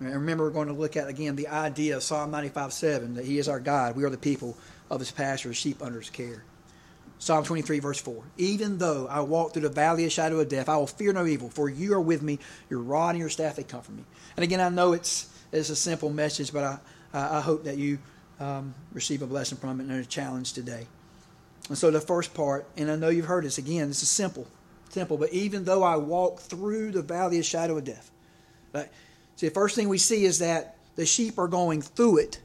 [0.00, 3.24] And remember, we're going to look at again the idea of Psalm 95 7 that
[3.24, 3.94] He is our God.
[3.94, 4.56] We are the people
[4.90, 6.44] of his pasture, his sheep under his care.
[7.18, 8.22] Psalm 23, verse 4.
[8.36, 11.26] Even though I walk through the valley of shadow of death, I will fear no
[11.26, 12.38] evil, for you are with me.
[12.68, 14.04] Your rod and your staff, they comfort me.
[14.36, 16.78] And again, I know it's, it's a simple message, but I,
[17.12, 17.98] I hope that you
[18.40, 20.86] um, receive a blessing from it and a challenge today.
[21.68, 24.46] And so the first part, and I know you've heard this again, this is simple.
[24.90, 28.10] Simple, but even though I walk through the valley of shadow of death.
[28.72, 28.88] Right?
[29.36, 32.40] See, the first thing we see is that the sheep are going through it.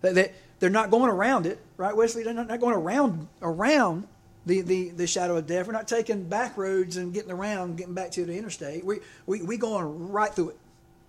[0.00, 2.22] That, that they're not going around it, right, Wesley?
[2.24, 4.06] They're not, going around around
[4.46, 5.66] the, the, the shadow of death.
[5.66, 8.84] We're not taking back roads and getting around, getting back to the interstate.
[8.84, 10.58] We we we going right through it.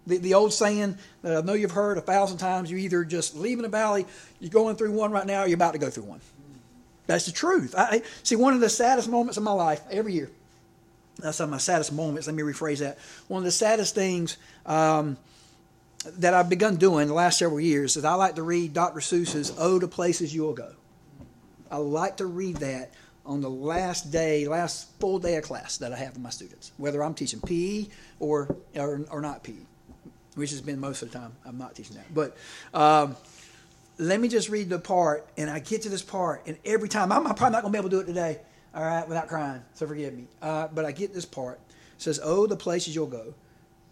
[0.07, 3.35] The, the old saying that I know you've heard a thousand times: you either just
[3.35, 4.05] leaving a valley,
[4.39, 6.21] you're going through one right now, or you're about to go through one.
[7.07, 7.73] That's the truth.
[7.75, 10.29] I see one of the saddest moments of my life every year.
[11.17, 12.27] That's not my saddest moments.
[12.27, 12.97] Let me rephrase that.
[13.27, 14.37] One of the saddest things.
[14.65, 15.17] Um,
[16.05, 18.99] that I've begun doing the last several years is I like to read Dr.
[18.99, 20.73] Seuss's "Oh, to Places You Will Go."
[21.71, 22.93] I like to read that
[23.25, 26.71] on the last day, last full day of class that I have with my students,
[26.77, 27.87] whether I'm teaching PE
[28.19, 29.53] or or, or not PE,
[30.35, 31.33] which has been most of the time.
[31.45, 32.37] I'm not teaching that, but.
[32.73, 33.15] Um,
[34.01, 37.11] let me just read the part, and I get to this part, and every time
[37.11, 38.39] I'm, I'm probably not going to be able to do it today,
[38.73, 39.61] all right, without crying.
[39.73, 40.25] So forgive me.
[40.41, 41.59] Uh, but I get this part.
[41.97, 43.33] It says, "Oh, the places you'll go."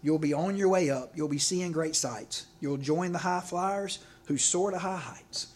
[0.02, 1.12] You'll be on your way up.
[1.14, 2.46] You'll be seeing great sights.
[2.60, 5.48] You'll join the high flyers who soar to high heights.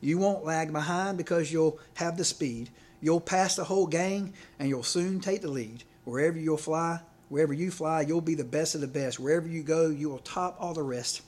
[0.00, 2.70] You won't lag behind because you'll have the speed.
[3.00, 5.84] You'll pass the whole gang and you'll soon take the lead.
[6.04, 9.18] Wherever you'll fly, wherever you fly, you'll be the best of the best.
[9.18, 11.22] Wherever you go, you will top all the rest.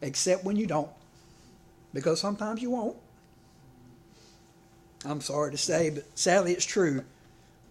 [0.00, 0.90] Except when you don't,
[1.92, 2.96] because sometimes you won't.
[5.04, 7.04] I'm sorry to say, but sadly it's true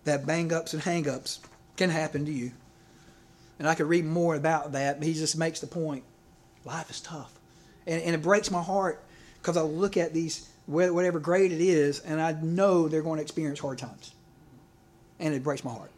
[0.08, 1.40] that bang ups and hang ups
[1.78, 2.52] can happen to you.
[3.60, 6.04] And I could read more about that, but he just makes the point
[6.66, 7.32] life is tough.
[7.86, 9.04] And, and it breaks my heart
[9.42, 13.22] because I look at these, whatever grade it is, and I know they're going to
[13.22, 14.14] experience hard times.
[15.20, 15.92] And it breaks my heart.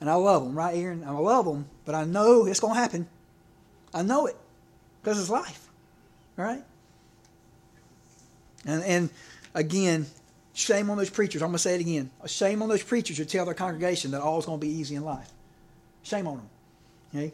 [0.00, 1.02] And I love them, right, Aaron?
[1.02, 3.08] And I love them, but I know it's going to happen.
[3.94, 4.36] I know it
[5.00, 5.68] because it's life,
[6.36, 6.62] right?
[8.66, 9.10] And, and
[9.54, 10.06] again,
[10.54, 11.42] Shame on those preachers.
[11.42, 12.10] I'm going to say it again.
[12.26, 14.94] Shame on those preachers who tell their congregation that all is going to be easy
[14.94, 15.30] in life.
[16.02, 16.48] Shame on them.
[17.14, 17.32] Okay?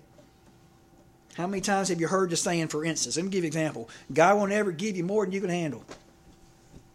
[1.35, 3.17] How many times have you heard the saying, for instance?
[3.17, 3.89] Let me give you an example.
[4.13, 5.85] God won't ever give you more than you can handle.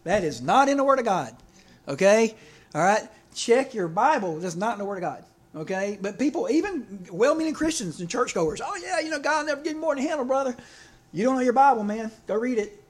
[0.04, 1.34] That is not in the Word of God.
[1.88, 2.34] Okay?
[2.74, 3.08] All right?
[3.34, 4.38] Check your Bible.
[4.38, 5.24] That's not in the Word of God.
[5.56, 5.98] Okay?
[6.00, 9.62] But people, even well meaning Christians and churchgoers, oh, yeah, you know, God will never
[9.62, 10.56] give you more than handle, brother.
[11.12, 12.10] You don't know your Bible, man.
[12.26, 12.82] Go read it.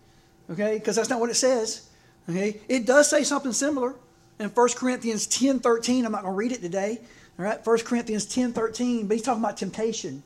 [0.51, 0.79] Okay?
[0.79, 1.89] Because that's not what it says.
[2.29, 2.61] Okay?
[2.69, 3.95] It does say something similar
[4.39, 6.05] in 1 Corinthians 10 13.
[6.05, 7.01] I'm not going to read it today.
[7.39, 7.65] All right?
[7.65, 9.07] 1 Corinthians 10 13.
[9.07, 10.23] But he's talking about temptation.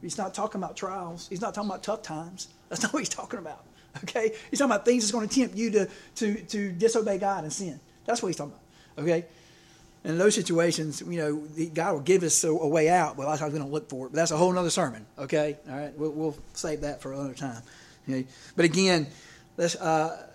[0.00, 1.28] He's not talking about trials.
[1.28, 2.48] He's not talking about tough times.
[2.68, 3.64] That's not what he's talking about.
[4.02, 4.32] Okay?
[4.50, 7.52] He's talking about things that's going to tempt you to, to, to disobey God and
[7.52, 7.78] sin.
[8.04, 9.04] That's what he's talking about.
[9.04, 9.26] Okay?
[10.04, 13.38] In those situations, you know, God will give us a, a way out, but that's
[13.38, 14.10] how we're going to look for it.
[14.10, 15.06] But that's a whole other sermon.
[15.18, 15.58] Okay?
[15.68, 15.96] All right?
[15.96, 17.62] We'll, we'll save that for another time.
[18.08, 18.26] Okay?
[18.56, 19.06] But again,
[19.56, 19.76] let's.
[19.76, 20.26] Uh,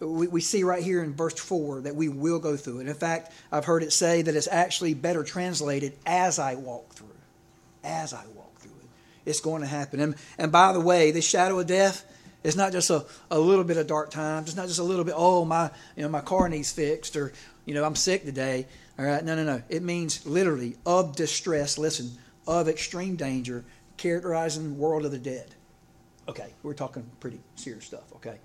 [0.00, 2.88] we, we see right here in verse 4 that we will go through it.
[2.88, 7.08] In fact, I've heard it say that it's actually better translated as I walk through.
[7.82, 8.88] As I walk through it.
[9.24, 10.00] It's going to happen.
[10.00, 12.04] And, and by the way, this shadow of death,
[12.44, 14.48] it's not just a, a little bit of dark times.
[14.48, 17.32] It's not just a little bit, oh, my, you know, my car needs fixed or,
[17.64, 18.66] you know, I'm sick today.
[18.98, 19.24] All right.
[19.24, 19.62] No, no, no.
[19.68, 22.10] It means literally of distress, listen,
[22.46, 23.64] of extreme danger,
[23.96, 25.54] characterizing the world of the dead.
[26.28, 26.52] Okay.
[26.62, 28.12] We're talking pretty serious stuff.
[28.16, 28.36] Okay.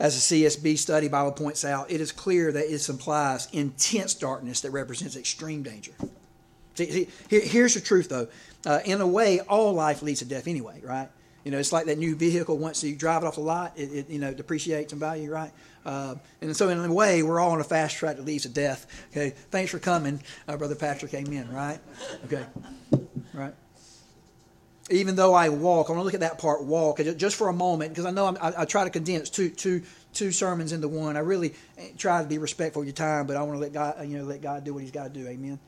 [0.00, 4.62] As the CSB study Bible points out, it is clear that it implies intense darkness
[4.62, 5.92] that represents extreme danger.
[6.74, 8.28] See, see here's the truth, though.
[8.64, 11.10] Uh, in a way, all life leads to death anyway, right?
[11.44, 12.56] You know, it's like that new vehicle.
[12.56, 15.52] Once you drive it off the lot, it, it you know depreciates in value, right?
[15.84, 18.48] Uh, and so, in a way, we're all on a fast track that leads to
[18.48, 18.86] death.
[19.10, 21.12] Okay, thanks for coming, uh, brother Patrick.
[21.12, 21.50] Amen.
[21.52, 21.78] Right?
[22.24, 22.44] Okay,
[23.34, 23.54] right
[24.90, 27.52] even though I walk, I want to look at that part, walk, just for a
[27.52, 31.16] moment, because I know I, I try to condense two, two, two sermons into one.
[31.16, 31.54] I really
[31.96, 34.24] try to be respectful of your time, but I want to let God, you know,
[34.24, 35.26] let God do what He's got to do.
[35.28, 35.58] Amen.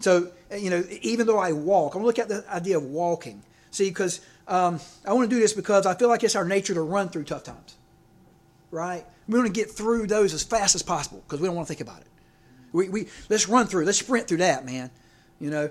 [0.00, 2.84] So, you know, even though I walk, I want to look at the idea of
[2.84, 3.42] walking.
[3.70, 6.74] See, because um, I want to do this because I feel like it's our nature
[6.74, 7.76] to run through tough times,
[8.70, 9.04] right?
[9.28, 11.74] We want to get through those as fast as possible because we don't want to
[11.74, 12.06] think about it.
[12.72, 14.90] We, we let's run through, let's sprint through that, man.
[15.38, 15.70] You know,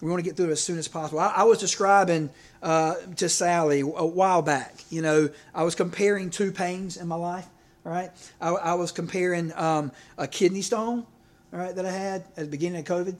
[0.00, 1.18] we want to get through it as soon as possible.
[1.18, 2.30] I, I was describing
[2.62, 4.74] uh, to Sally a while back.
[4.90, 7.46] You know, I was comparing two pains in my life.
[7.84, 11.06] All right, I, I was comparing um, a kidney stone,
[11.52, 13.16] all right, that I had at the beginning of COVID,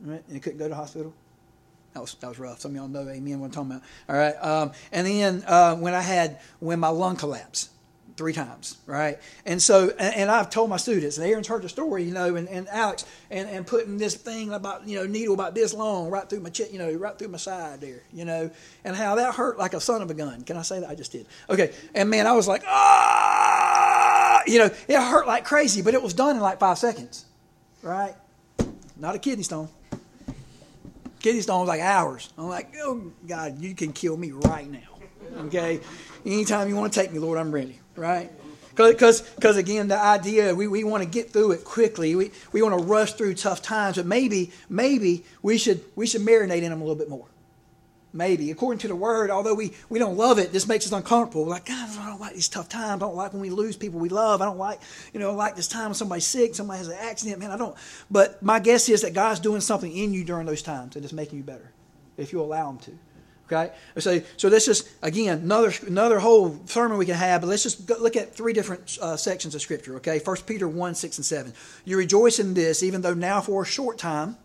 [0.00, 1.14] right, and I couldn't go to hospital.
[1.94, 2.60] That was that was rough.
[2.60, 3.38] Some of y'all know, amen.
[3.38, 3.82] What I'm talking about.
[4.08, 7.70] All right, um, and then uh, when I had when my lung collapsed,
[8.18, 9.18] three times, right?
[9.46, 12.34] And so, and, and, I've told my students, and Aaron's heard the story, you know,
[12.34, 16.10] and, and Alex, and, and putting this thing about, you know, needle about this long
[16.10, 18.50] right through my chest, you know, right through my side there, you know,
[18.84, 20.42] and how that hurt like a son of a gun.
[20.42, 20.90] Can I say that?
[20.90, 21.26] I just did.
[21.48, 21.72] Okay.
[21.94, 26.12] And man, I was like, ah, you know, it hurt like crazy, but it was
[26.12, 27.24] done in like five seconds,
[27.82, 28.16] right?
[28.96, 29.68] Not a kidney stone.
[31.20, 32.32] Kidney stone was like hours.
[32.36, 34.78] I'm like, oh, God, you can kill me right now.
[35.46, 35.80] Okay?
[36.26, 38.30] Anytime you want to take me, Lord, I'm ready right?
[38.86, 42.14] Because, again, the idea we, we want to get through it quickly.
[42.14, 46.20] We, we want to rush through tough times, but maybe maybe we should we should
[46.20, 47.26] marinate in them a little bit more.
[48.12, 51.44] Maybe according to the word, although we, we don't love it, this makes us uncomfortable.
[51.44, 53.02] We're like God, I don't like these tough times.
[53.02, 54.40] I don't like when we lose people we love.
[54.40, 54.80] I don't like
[55.12, 57.40] you know like this time when somebody's sick, somebody has an accident.
[57.40, 57.76] Man, I don't.
[58.12, 61.12] But my guess is that God's doing something in you during those times that is
[61.12, 61.72] making you better,
[62.16, 62.92] if you allow Him to.
[63.50, 67.62] Okay, so so let's just again another another whole sermon we can have, but let's
[67.62, 69.96] just look at three different uh, sections of Scripture.
[69.96, 71.54] Okay, First Peter one six and seven.
[71.86, 74.36] You rejoice in this, even though now for a short time,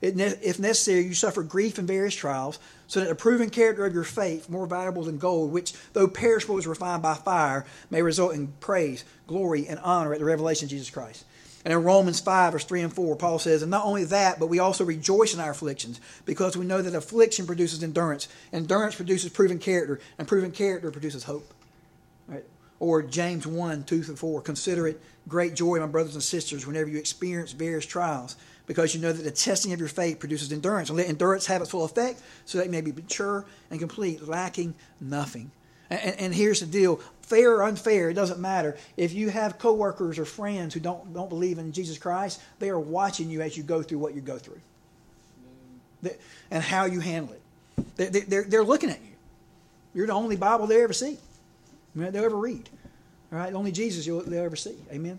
[0.00, 3.92] it, if necessary, you suffer grief in various trials, so that the proven character of
[3.92, 8.34] your faith, more valuable than gold, which though perishable is refined by fire, may result
[8.34, 11.24] in praise, glory, and honor at the revelation of Jesus Christ.
[11.64, 14.48] And in Romans 5, verse 3 and 4, Paul says, And not only that, but
[14.48, 18.28] we also rejoice in our afflictions, because we know that affliction produces endurance.
[18.52, 21.54] Endurance produces proven character, and proven character produces hope.
[22.28, 22.44] Right?
[22.80, 26.90] Or James 1, 2 through 4, Consider it great joy, my brothers and sisters, whenever
[26.90, 30.90] you experience various trials, because you know that the testing of your faith produces endurance.
[30.90, 34.26] And let endurance have its full effect, so that it may be mature and complete,
[34.26, 35.50] lacking nothing.
[35.90, 38.76] And, and, here's the deal fair or unfair, it doesn't matter.
[38.96, 42.78] If you have coworkers or friends who don't, don't believe in Jesus Christ, they are
[42.78, 44.60] watching you as you go through what you go through
[46.50, 47.40] and how you handle it.
[47.96, 49.12] They, they're, they're looking at you.
[49.94, 51.18] You're the only Bible they ever see,
[51.94, 52.68] they'll ever read.
[53.32, 53.54] All right?
[53.54, 54.76] Only Jesus they'll ever see.
[54.92, 55.18] Amen?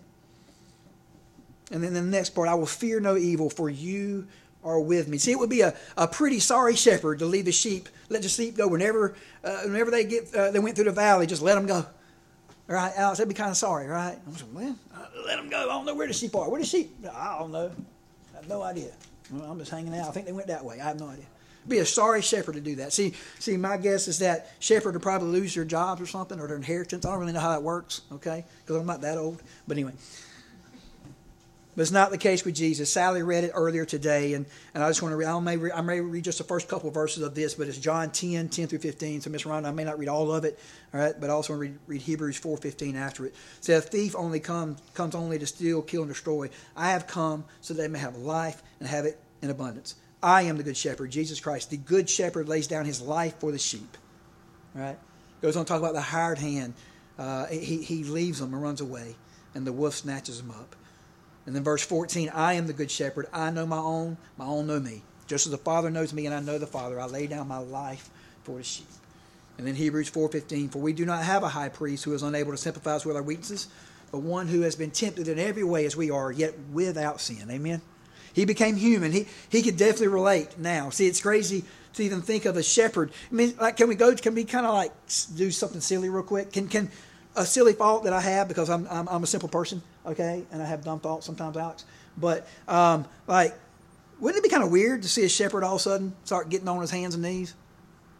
[1.71, 4.27] And then the next part, I will fear no evil, for you
[4.65, 5.17] are with me.
[5.17, 8.29] See, it would be a, a pretty sorry shepherd to leave the sheep, let the
[8.29, 11.55] sheep go whenever uh, whenever they get uh, they went through the valley, just let
[11.55, 11.85] them go.
[12.67, 14.17] All right, Alex, that'd be kind of sorry, right?
[14.25, 14.75] I'm saying, well,
[15.27, 15.57] let them go.
[15.57, 16.49] I don't know where the sheep are.
[16.49, 16.91] Where the sheep?
[17.15, 17.71] I don't know.
[18.33, 18.91] I have no idea.
[19.31, 20.07] Well, I'm just hanging out.
[20.07, 20.79] I think they went that way.
[20.79, 21.25] I have no idea.
[21.67, 22.93] Be a sorry shepherd to do that.
[22.93, 26.47] See, see, my guess is that shepherd would probably lose their jobs or something or
[26.47, 27.05] their inheritance.
[27.05, 28.45] I don't really know how that works, okay?
[28.63, 29.41] Because I'm not that old.
[29.67, 29.93] But anyway,
[31.75, 32.91] but it's not the case with Jesus.
[32.91, 35.73] Sally read it earlier today, and, and I just want to read, I may, read,
[35.73, 38.47] I may read just the first couple of verses of this, but it's John 10,
[38.47, 39.21] 10 through 15.
[39.21, 40.57] So, Miss Rhonda, I may not read all of it,
[40.93, 43.29] all right, but I also want to read, read Hebrews 4, 15 after it.
[43.29, 43.35] it
[43.65, 46.49] says, A thief only comes, comes only to steal, kill, and destroy.
[46.77, 49.95] I have come so that they may have life and have it in abundance.
[50.23, 51.71] I am the good shepherd, Jesus Christ.
[51.71, 53.97] The good shepherd lays down his life for the sheep.
[54.75, 54.97] All right?
[55.41, 56.73] Goes on to talk about the hired hand.
[57.19, 59.15] Uh, he, he leaves them and runs away,
[59.53, 60.75] and the wolf snatches them up.
[61.45, 63.27] And then verse 14, I am the good shepherd.
[63.31, 65.03] I know my own, my own know me.
[65.27, 67.57] Just as the Father knows me and I know the Father, I lay down my
[67.57, 68.09] life
[68.43, 68.87] for the sheep.
[69.57, 72.51] And then Hebrews 4:15, for we do not have a high priest who is unable
[72.51, 73.67] to sympathize with our weaknesses,
[74.11, 77.49] but one who has been tempted in every way as we are, yet without sin.
[77.49, 77.81] Amen.
[78.33, 79.13] He became human.
[79.13, 80.89] He he could definitely relate now.
[80.89, 83.11] See, it's crazy to even think of a shepherd.
[83.31, 84.13] I mean, like, can we go?
[84.13, 84.91] Can we kind of like
[85.35, 86.51] do something silly real quick?
[86.51, 86.91] Can can
[87.35, 90.61] a silly fault that I have because I'm, I'm, I'm a simple person, okay, and
[90.61, 91.85] I have dumb thoughts sometimes, Alex.
[92.17, 93.53] But um, like,
[94.19, 96.49] wouldn't it be kind of weird to see a shepherd all of a sudden start
[96.49, 97.53] getting on his hands and knees,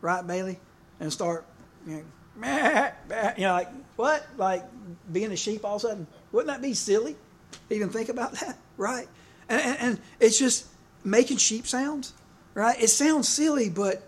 [0.02, 0.60] right, Bailey,
[1.00, 1.46] and start,
[1.88, 2.04] you know,
[2.36, 4.64] meh, meh, you know, like what, like
[5.12, 6.08] being a sheep all of a sudden?
[6.32, 7.16] Wouldn't that be silly?
[7.70, 9.08] Even think about that, right?
[9.48, 10.68] And, and, and it's just
[11.04, 12.14] making sheep sounds,
[12.54, 12.82] right?
[12.82, 14.04] It sounds silly, but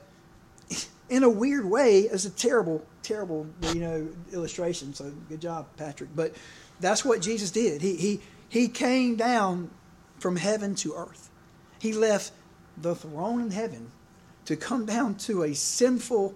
[1.10, 4.94] in a weird way, it's a terrible terrible, you know, illustration.
[4.94, 6.10] So good job, Patrick.
[6.16, 6.36] But
[6.80, 7.82] that's what Jesus did.
[7.82, 9.72] He he he came down
[10.20, 11.30] from heaven to earth.
[11.80, 12.32] He left
[12.78, 13.92] the throne in heaven
[14.46, 16.36] to come down to a sinful,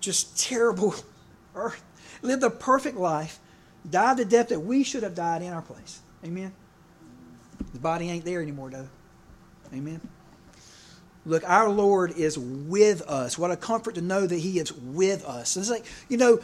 [0.00, 0.94] just terrible
[1.54, 1.82] earth.
[2.22, 3.38] Lived a perfect life,
[3.88, 6.00] died the death that we should have died in our place.
[6.24, 6.52] Amen.
[7.72, 8.88] The body ain't there anymore, though.
[9.72, 10.00] Amen.
[11.26, 13.36] Look, our Lord is with us.
[13.36, 15.56] What a comfort to know that He is with us.
[15.56, 16.40] It's like, you know,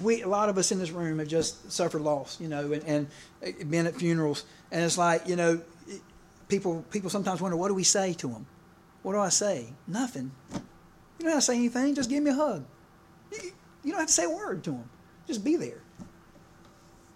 [0.00, 3.08] we a lot of us in this room have just suffered loss, you know, and,
[3.42, 5.60] and been at funerals, and it's like, you know,
[6.48, 8.46] people people sometimes wonder, what do we say to them?
[9.02, 9.66] What do I say?
[9.86, 10.30] Nothing.
[10.52, 11.94] You don't have to say anything.
[11.94, 12.64] Just give me a hug.
[13.82, 14.90] You don't have to say a word to them.
[15.26, 15.82] Just be there.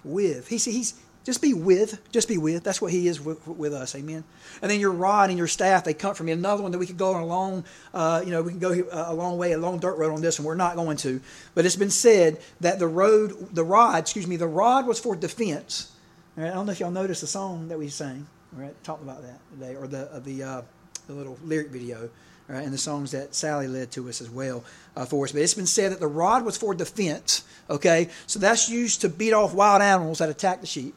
[0.03, 0.95] With he he's
[1.25, 2.63] just be with, just be with.
[2.63, 3.95] That's what He is with, with, us.
[3.95, 4.25] Amen.
[4.61, 6.33] And then your rod and your staff, they come comfort me.
[6.33, 8.73] Another one that we could go on a long, uh, you know, we can go
[8.93, 11.21] a long way, a long dirt road on this, and we're not going to.
[11.55, 15.17] But it's been said that the road, the rod, excuse me, the rod was for
[15.17, 15.91] defense.
[16.37, 16.51] Right?
[16.51, 18.27] I don't know if y'all noticed the song that we sang.
[18.53, 20.63] Right, talked about that today, or the uh, the uh,
[21.09, 22.09] the little lyric video.
[22.47, 24.63] Right, and the songs that Sally led to us as well
[24.95, 25.33] uh, for us.
[25.33, 27.43] But it's been said that the rod was for defense.
[27.71, 30.95] Okay, so that's used to beat off wild animals that attack the sheep.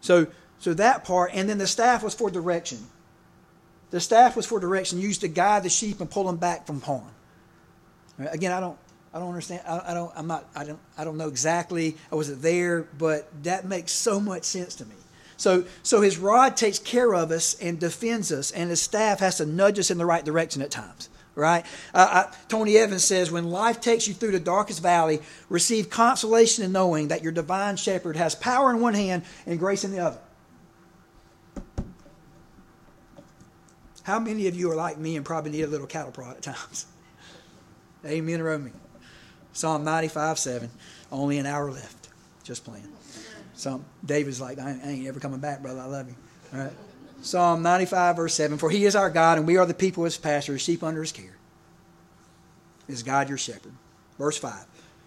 [0.00, 0.26] So,
[0.58, 2.78] so that part, and then the staff was for direction.
[3.90, 6.80] The staff was for direction, used to guide the sheep and pull them back from
[6.80, 7.10] harm.
[8.18, 8.76] Again, I don't,
[9.14, 9.62] I don't understand.
[9.66, 11.96] I, I, don't, I'm not, I don't, I don't know exactly.
[12.12, 14.96] I wasn't there, but that makes so much sense to me.
[15.36, 19.36] So, so his rod takes care of us and defends us, and his staff has
[19.36, 21.64] to nudge us in the right direction at times right?
[21.94, 26.64] Uh, I, Tony Evans says, when life takes you through the darkest valley, receive consolation
[26.64, 30.00] in knowing that your divine shepherd has power in one hand and grace in the
[30.00, 30.18] other.
[34.02, 36.42] How many of you are like me and probably need a little cattle prod at
[36.42, 36.86] times?
[38.04, 38.72] Amen, Romy.
[39.52, 40.70] Psalm 95, 7.
[41.12, 42.08] Only an hour left.
[42.42, 42.88] Just playing.
[43.54, 45.80] Some David's like, I ain't ever coming back, brother.
[45.80, 46.14] I love you.
[46.54, 46.72] All right.
[47.20, 50.06] Psalm 95, verse 7 For he is our God, and we are the people of
[50.06, 51.36] his pasture, sheep under his care.
[52.88, 53.72] Is God your shepherd?
[54.18, 54.64] Verse 5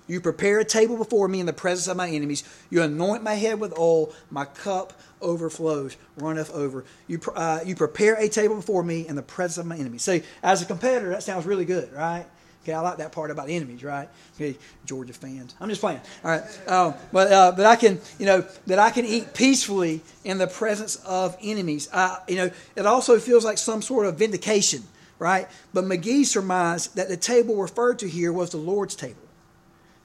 [0.07, 2.43] You prepare a table before me in the presence of my enemies.
[2.69, 4.13] You anoint my head with oil.
[4.29, 6.83] My cup overflows, runneth over.
[7.07, 10.01] You, uh, you prepare a table before me in the presence of my enemies.
[10.01, 12.25] So, as a competitor, that sounds really good, right?
[12.63, 14.07] Okay, I like that part about enemies, right?
[14.35, 14.55] Okay,
[14.85, 15.55] Georgia fans.
[15.59, 15.99] I'm just playing.
[16.23, 20.01] All right, um, but uh, but I can, you know, that I can eat peacefully
[20.23, 21.89] in the presence of enemies.
[21.91, 24.83] Uh, you know, it also feels like some sort of vindication,
[25.17, 25.47] right?
[25.73, 29.17] But McGee surmised that the table referred to here was the Lord's table.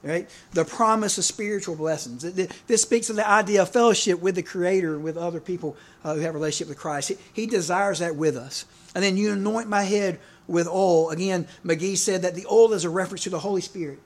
[0.03, 0.29] Right?
[0.53, 2.21] The promise of spiritual blessings.
[2.21, 6.21] This speaks of the idea of fellowship with the Creator with other people uh, who
[6.21, 7.11] have a relationship with Christ.
[7.33, 8.65] He desires that with us.
[8.95, 11.09] And then you anoint my head with oil.
[11.09, 13.99] Again, McGee said that the oil is a reference to the Holy Spirit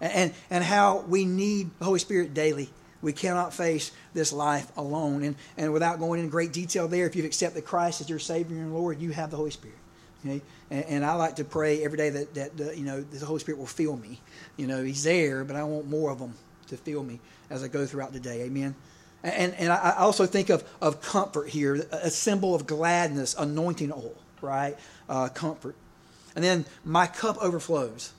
[0.00, 2.70] and, and how we need the Holy Spirit daily.
[3.00, 5.22] We cannot face this life alone.
[5.22, 8.56] And, and without going into great detail there, if you've accepted Christ as your Savior
[8.56, 9.78] and Lord, you have the Holy Spirit.
[10.24, 10.42] Okay?
[10.70, 13.38] And, and I like to pray every day that, that the, you know, the Holy
[13.38, 14.20] Spirit will fill me.
[14.56, 16.34] You know, He's there, but I want more of Him
[16.68, 17.20] to fill me
[17.50, 18.42] as I go throughout the day.
[18.42, 18.74] Amen.
[19.22, 24.14] And, and I also think of, of comfort here, a symbol of gladness, anointing oil,
[24.42, 24.76] right?
[25.08, 25.74] uh, comfort.
[26.34, 28.12] And then my cup overflows,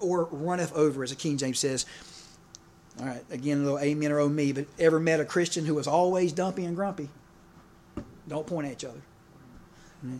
[0.00, 1.84] or runneth over, as the King James says.
[2.98, 5.74] All right, again, a little amen or oh me, but ever met a Christian who
[5.74, 7.10] was always dumpy and grumpy?
[8.26, 9.02] Don't point at each other.
[10.04, 10.16] Mm-hmm.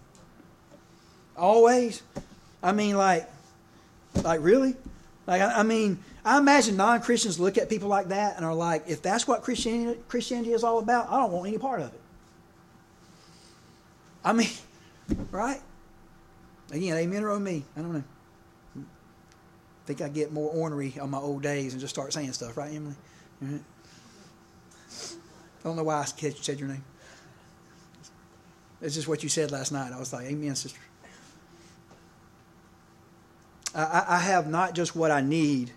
[1.39, 2.03] Always?
[2.63, 3.31] I mean, like,
[4.23, 4.77] like really?
[5.27, 8.55] Like, I, I mean, I imagine non Christians look at people like that and are
[8.55, 11.95] like, if that's what Christianity, Christianity is all about, I don't want any part of
[11.95, 12.01] it.
[14.23, 14.49] I mean,
[15.31, 15.61] right?
[16.73, 17.65] Again, amen or me.
[17.77, 18.05] I don't know.
[19.87, 22.75] Think I get more ornery on my old days and just start saying stuff, right,
[22.75, 22.97] Emily?
[23.43, 23.57] Mm-hmm.
[25.61, 26.85] I don't know why I said your name.
[28.81, 29.93] It's just what you said last night.
[29.93, 30.79] I was like, Amen, sister.
[33.75, 35.73] I, I have not just what I need,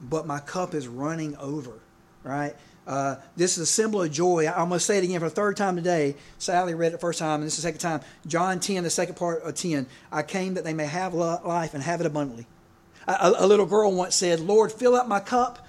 [0.00, 1.80] but my cup is running over,
[2.22, 2.56] right?
[2.88, 4.48] Uh, this is a symbol of joy.
[4.48, 6.16] I'm going to say it again for the third time today.
[6.38, 8.00] Sally read it first time, and this is the second time.
[8.26, 9.86] John 10, the second part of 10.
[10.10, 12.46] I came that they may have life and have it abundantly.
[13.06, 15.66] A, a little girl once said, Lord, fill up my cup.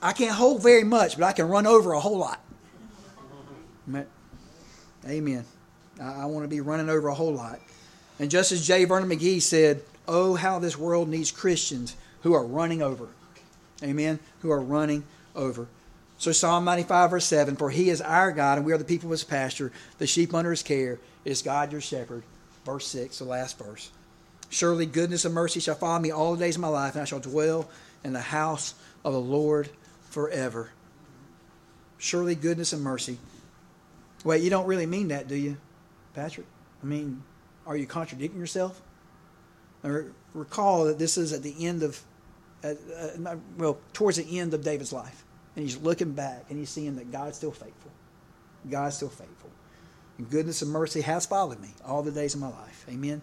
[0.00, 2.40] I can't hold very much, but I can run over a whole lot.
[5.06, 5.44] Amen.
[6.00, 7.60] I, I want to be running over a whole lot.
[8.18, 8.86] And just as J.
[8.86, 13.08] Vernon McGee said, Oh, how this world needs Christians who are running over.
[13.82, 14.20] Amen.
[14.40, 15.04] Who are running
[15.34, 15.68] over.
[16.18, 19.08] So Psalm 95, verse 7, For he is our God, and we are the people
[19.08, 20.98] of his pasture, the sheep under his care.
[21.24, 22.22] Is God your shepherd.
[22.64, 23.90] Verse 6, the last verse.
[24.48, 27.04] Surely goodness and mercy shall follow me all the days of my life, and I
[27.04, 27.68] shall dwell
[28.04, 29.68] in the house of the Lord
[30.10, 30.70] forever.
[31.98, 33.18] Surely goodness and mercy.
[34.24, 35.56] Wait, you don't really mean that, do you,
[36.14, 36.46] Patrick?
[36.82, 37.22] I mean,
[37.66, 38.80] are you contradicting yourself?
[39.82, 42.00] Or recall that this is at the end of,
[42.64, 42.74] uh,
[43.58, 45.24] well, towards the end of David's life
[45.56, 47.90] and he's looking back and he's seeing that God's still faithful.
[48.70, 49.50] God's still faithful.
[50.18, 52.86] And goodness and mercy has followed me all the days of my life.
[52.88, 53.22] Amen.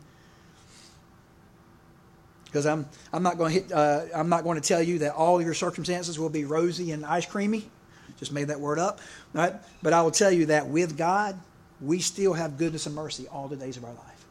[2.46, 5.42] Because I'm I'm not going to uh, I'm not going to tell you that all
[5.42, 7.70] your circumstances will be rosy and ice creamy.
[8.18, 9.00] Just made that word up,
[9.34, 9.56] right?
[9.82, 11.40] But I will tell you that with God,
[11.82, 14.26] we still have goodness and mercy all the days of our life.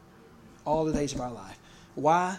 [0.65, 1.59] All the days of our life.
[1.95, 2.37] Why?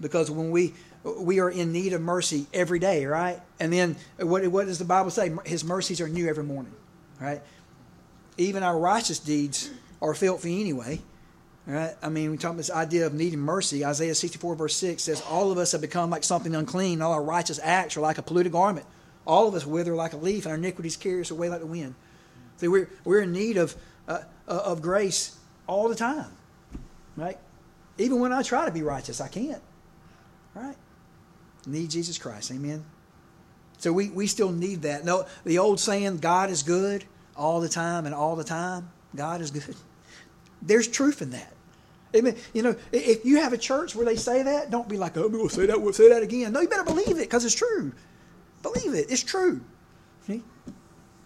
[0.00, 0.74] Because when we
[1.04, 3.40] we are in need of mercy every day, right?
[3.58, 5.34] And then what, what does the Bible say?
[5.46, 6.74] His mercies are new every morning,
[7.20, 7.40] right?
[8.36, 9.70] Even our righteous deeds
[10.02, 11.00] are filthy anyway,
[11.66, 11.94] right?
[12.02, 13.84] I mean, we talk about this idea of needing mercy.
[13.84, 17.00] Isaiah 64, verse 6 says, All of us have become like something unclean.
[17.00, 18.86] All our righteous acts are like a polluted garment.
[19.26, 21.66] All of us wither like a leaf, and our iniquities carry us away like the
[21.66, 21.94] wind.
[22.58, 23.74] See, we're, we're in need of,
[24.06, 25.36] uh, uh of grace
[25.66, 26.30] all the time,
[27.16, 27.38] right?
[27.96, 29.62] Even when I try to be righteous, I can't,
[30.54, 30.76] right?
[31.66, 32.50] Need Jesus Christ.
[32.50, 32.84] Amen.
[33.78, 35.04] So we, we still need that.
[35.04, 37.04] No, the old saying, God is good
[37.36, 38.90] all the time and all the time.
[39.16, 39.76] God is good.
[40.62, 41.52] There's truth in that.
[42.14, 42.36] Amen.
[42.52, 45.28] you know, if you have a church where they say that, don't be like, oh,
[45.28, 46.52] we'll say that, we'll say that again.
[46.52, 47.92] No, you better believe it because it's true.
[48.62, 49.06] Believe it.
[49.10, 49.60] It's true.
[50.26, 50.42] See?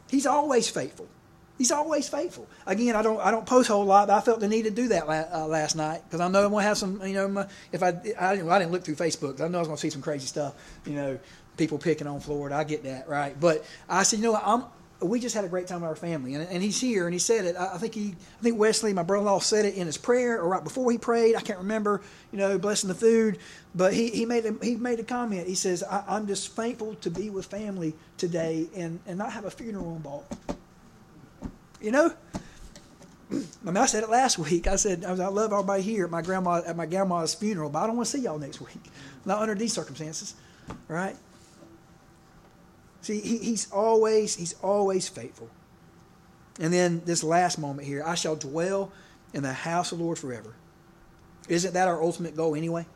[0.08, 1.08] He's always faithful.
[1.56, 2.48] He's always faithful.
[2.66, 4.70] Again, I don't I don't post a whole lot, but I felt the need to
[4.70, 7.00] do that uh, last night because I know I'm gonna have some.
[7.06, 7.88] You know, my, if I
[8.18, 10.26] I didn't, I didn't look through Facebook, I know I was gonna see some crazy
[10.26, 10.54] stuff.
[10.84, 11.18] You know,
[11.56, 12.56] people picking on Florida.
[12.56, 13.38] I get that, right?
[13.38, 14.64] But I said, you know, I'm.
[15.00, 17.18] We just had a great time with our family, and, and he's here, and he
[17.18, 17.56] said it.
[17.56, 20.48] I, I think he, I think Wesley, my brother-in-law, said it in his prayer or
[20.48, 21.36] right before he prayed.
[21.36, 22.00] I can't remember.
[22.32, 23.38] You know, blessing the food,
[23.74, 25.46] but he, he made a, he made a comment.
[25.46, 29.44] He says, I, "I'm just thankful to be with family today and and not have
[29.44, 30.34] a funeral involved."
[31.80, 32.14] You know,
[33.30, 34.66] I mean, I said it last week.
[34.66, 37.70] I said I, was, I love everybody here at my grandma at my grandma's funeral,
[37.70, 38.90] but I don't want to see y'all next week.
[39.24, 40.34] Not under these circumstances,
[40.88, 41.16] right?
[43.00, 45.50] See, he, he's always he's always faithful.
[46.60, 48.92] And then this last moment here, I shall dwell
[49.32, 50.54] in the house of the Lord forever.
[51.48, 52.86] Isn't that our ultimate goal anyway?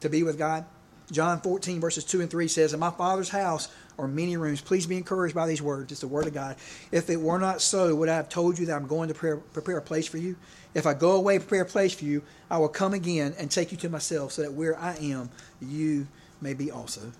[0.00, 0.64] To be with God?
[1.12, 4.62] John 14, verses 2 and 3 says, In my Father's house are many rooms.
[4.62, 5.92] Please be encouraged by these words.
[5.92, 6.56] It's the word of God.
[6.90, 9.36] If it were not so, would I have told you that I'm going to prepare,
[9.36, 10.36] prepare a place for you?
[10.74, 13.72] If I go away, prepare a place for you, I will come again and take
[13.72, 15.28] you to myself, so that where I am,
[15.60, 16.08] you
[16.40, 17.12] may be also.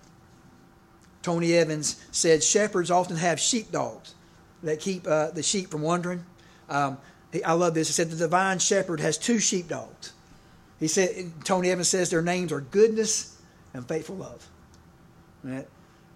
[1.21, 4.15] Tony Evans said, Shepherds often have sheepdogs
[4.63, 6.25] that keep uh, the sheep from wandering.
[6.67, 6.97] Um,
[7.45, 7.87] I love this.
[7.87, 10.13] He said, The divine shepherd has two sheepdogs.
[10.79, 13.32] He said, Tony Evans says their names are goodness
[13.73, 14.47] and faithful love.
[15.43, 15.67] Right?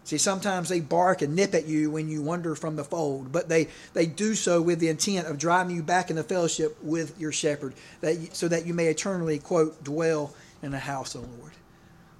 [0.07, 3.49] See, sometimes they bark and nip at you when you wander from the fold, but
[3.49, 7.33] they, they do so with the intent of driving you back into fellowship with your
[7.33, 10.33] shepherd, that you, so that you may eternally, quote, dwell
[10.63, 11.51] in the house of the Lord.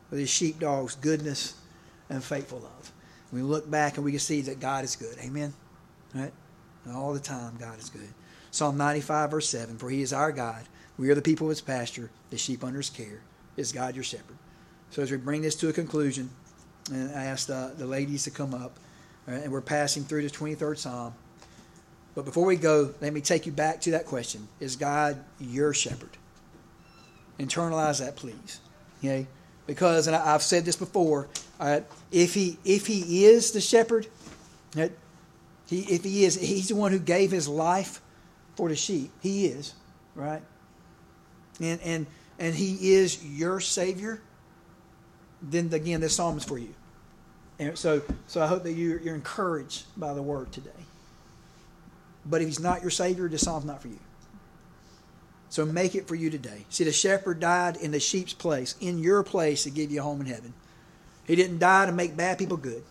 [0.10, 1.56] With his sheepdogs, goodness
[2.10, 2.92] and faithful love.
[3.32, 5.18] We look back and we can see that God is good.
[5.20, 5.54] Amen?
[6.14, 6.34] Right?
[6.84, 8.14] And all the time, God is good.
[8.52, 10.66] Psalm 95, verse 7 For he is our God.
[10.98, 13.22] We are the people of his pasture, the sheep under his care.
[13.56, 14.38] Is God your shepherd?
[14.92, 16.30] So as we bring this to a conclusion,
[16.92, 18.78] and I asked the ladies to come up,
[19.26, 21.14] right, and we're passing through the 23rd Psalm.
[22.16, 25.74] But before we go, let me take you back to that question Is God your
[25.74, 26.18] shepherd?
[27.40, 28.60] Internalize that, please.
[29.00, 29.28] Okay?
[29.68, 31.28] Because, and I, have said this before,
[31.60, 31.82] uh,
[32.12, 34.08] if, he, if he is the shepherd,
[34.76, 34.92] right,
[35.68, 38.02] he, if he is, he's the one who gave his life
[38.56, 39.12] for the sheep.
[39.22, 39.74] He is,
[40.16, 40.42] right?
[41.60, 42.08] And, and,
[42.40, 44.22] and he is your Savior
[45.42, 46.74] then again, this psalm is for you.
[47.60, 50.70] And so, so I hope that you're, you're encouraged by the word today.
[52.26, 54.00] But if he's not your Savior, this psalm's not for you.
[55.50, 56.66] So make it for you today.
[56.70, 60.04] See, the shepherd died in the sheep's place, in your place, to give you a
[60.04, 60.54] home in heaven.
[61.26, 62.84] He didn't die to make bad people good.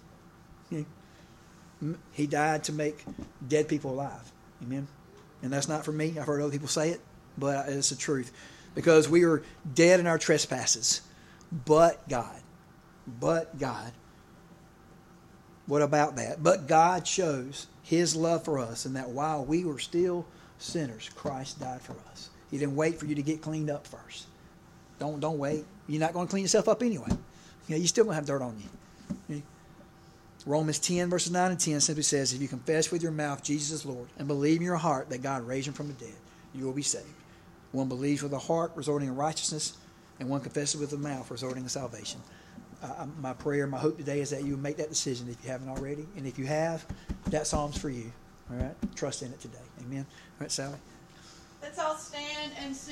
[1.81, 1.93] Hmm.
[2.13, 3.05] He died to make
[3.47, 4.33] dead people alive.
[4.63, 4.89] Amen.
[5.43, 6.19] And that's not for me.
[6.19, 7.01] I've heard other people say it,
[7.37, 8.33] but it's the truth.
[8.75, 9.43] Because we were
[9.75, 11.03] dead in our trespasses
[11.53, 12.41] but God.
[13.21, 13.93] But God.
[15.67, 16.43] What about that?
[16.43, 20.27] But God shows his love for us, and that while we were still
[20.59, 22.31] sinners, Christ died for us.
[22.51, 24.27] He didn't wait for you to get cleaned up first.
[24.99, 25.65] Don't don't wait.
[25.89, 27.11] You're not going to clean yourself up anyway.
[27.69, 28.69] You know, you still going to have dirt on you.
[30.47, 33.81] Romans 10, verses 9 and 10 simply says, If you confess with your mouth Jesus
[33.81, 36.15] is Lord and believe in your heart that God raised him from the dead,
[36.55, 37.05] you will be saved.
[37.73, 39.77] One believes with the heart, resulting in righteousness,
[40.21, 42.21] and one confesses with the mouth, resulting in salvation.
[42.83, 45.69] Uh, my prayer, my hope today is that you make that decision if you haven't
[45.69, 46.07] already.
[46.17, 46.87] And if you have,
[47.31, 48.13] that psalm's for you.
[48.51, 48.75] All right?
[48.95, 49.59] Trust in it today.
[49.81, 50.07] Amen.
[50.09, 50.79] All right, Sally?
[51.63, 52.83] Let's all stand and sing.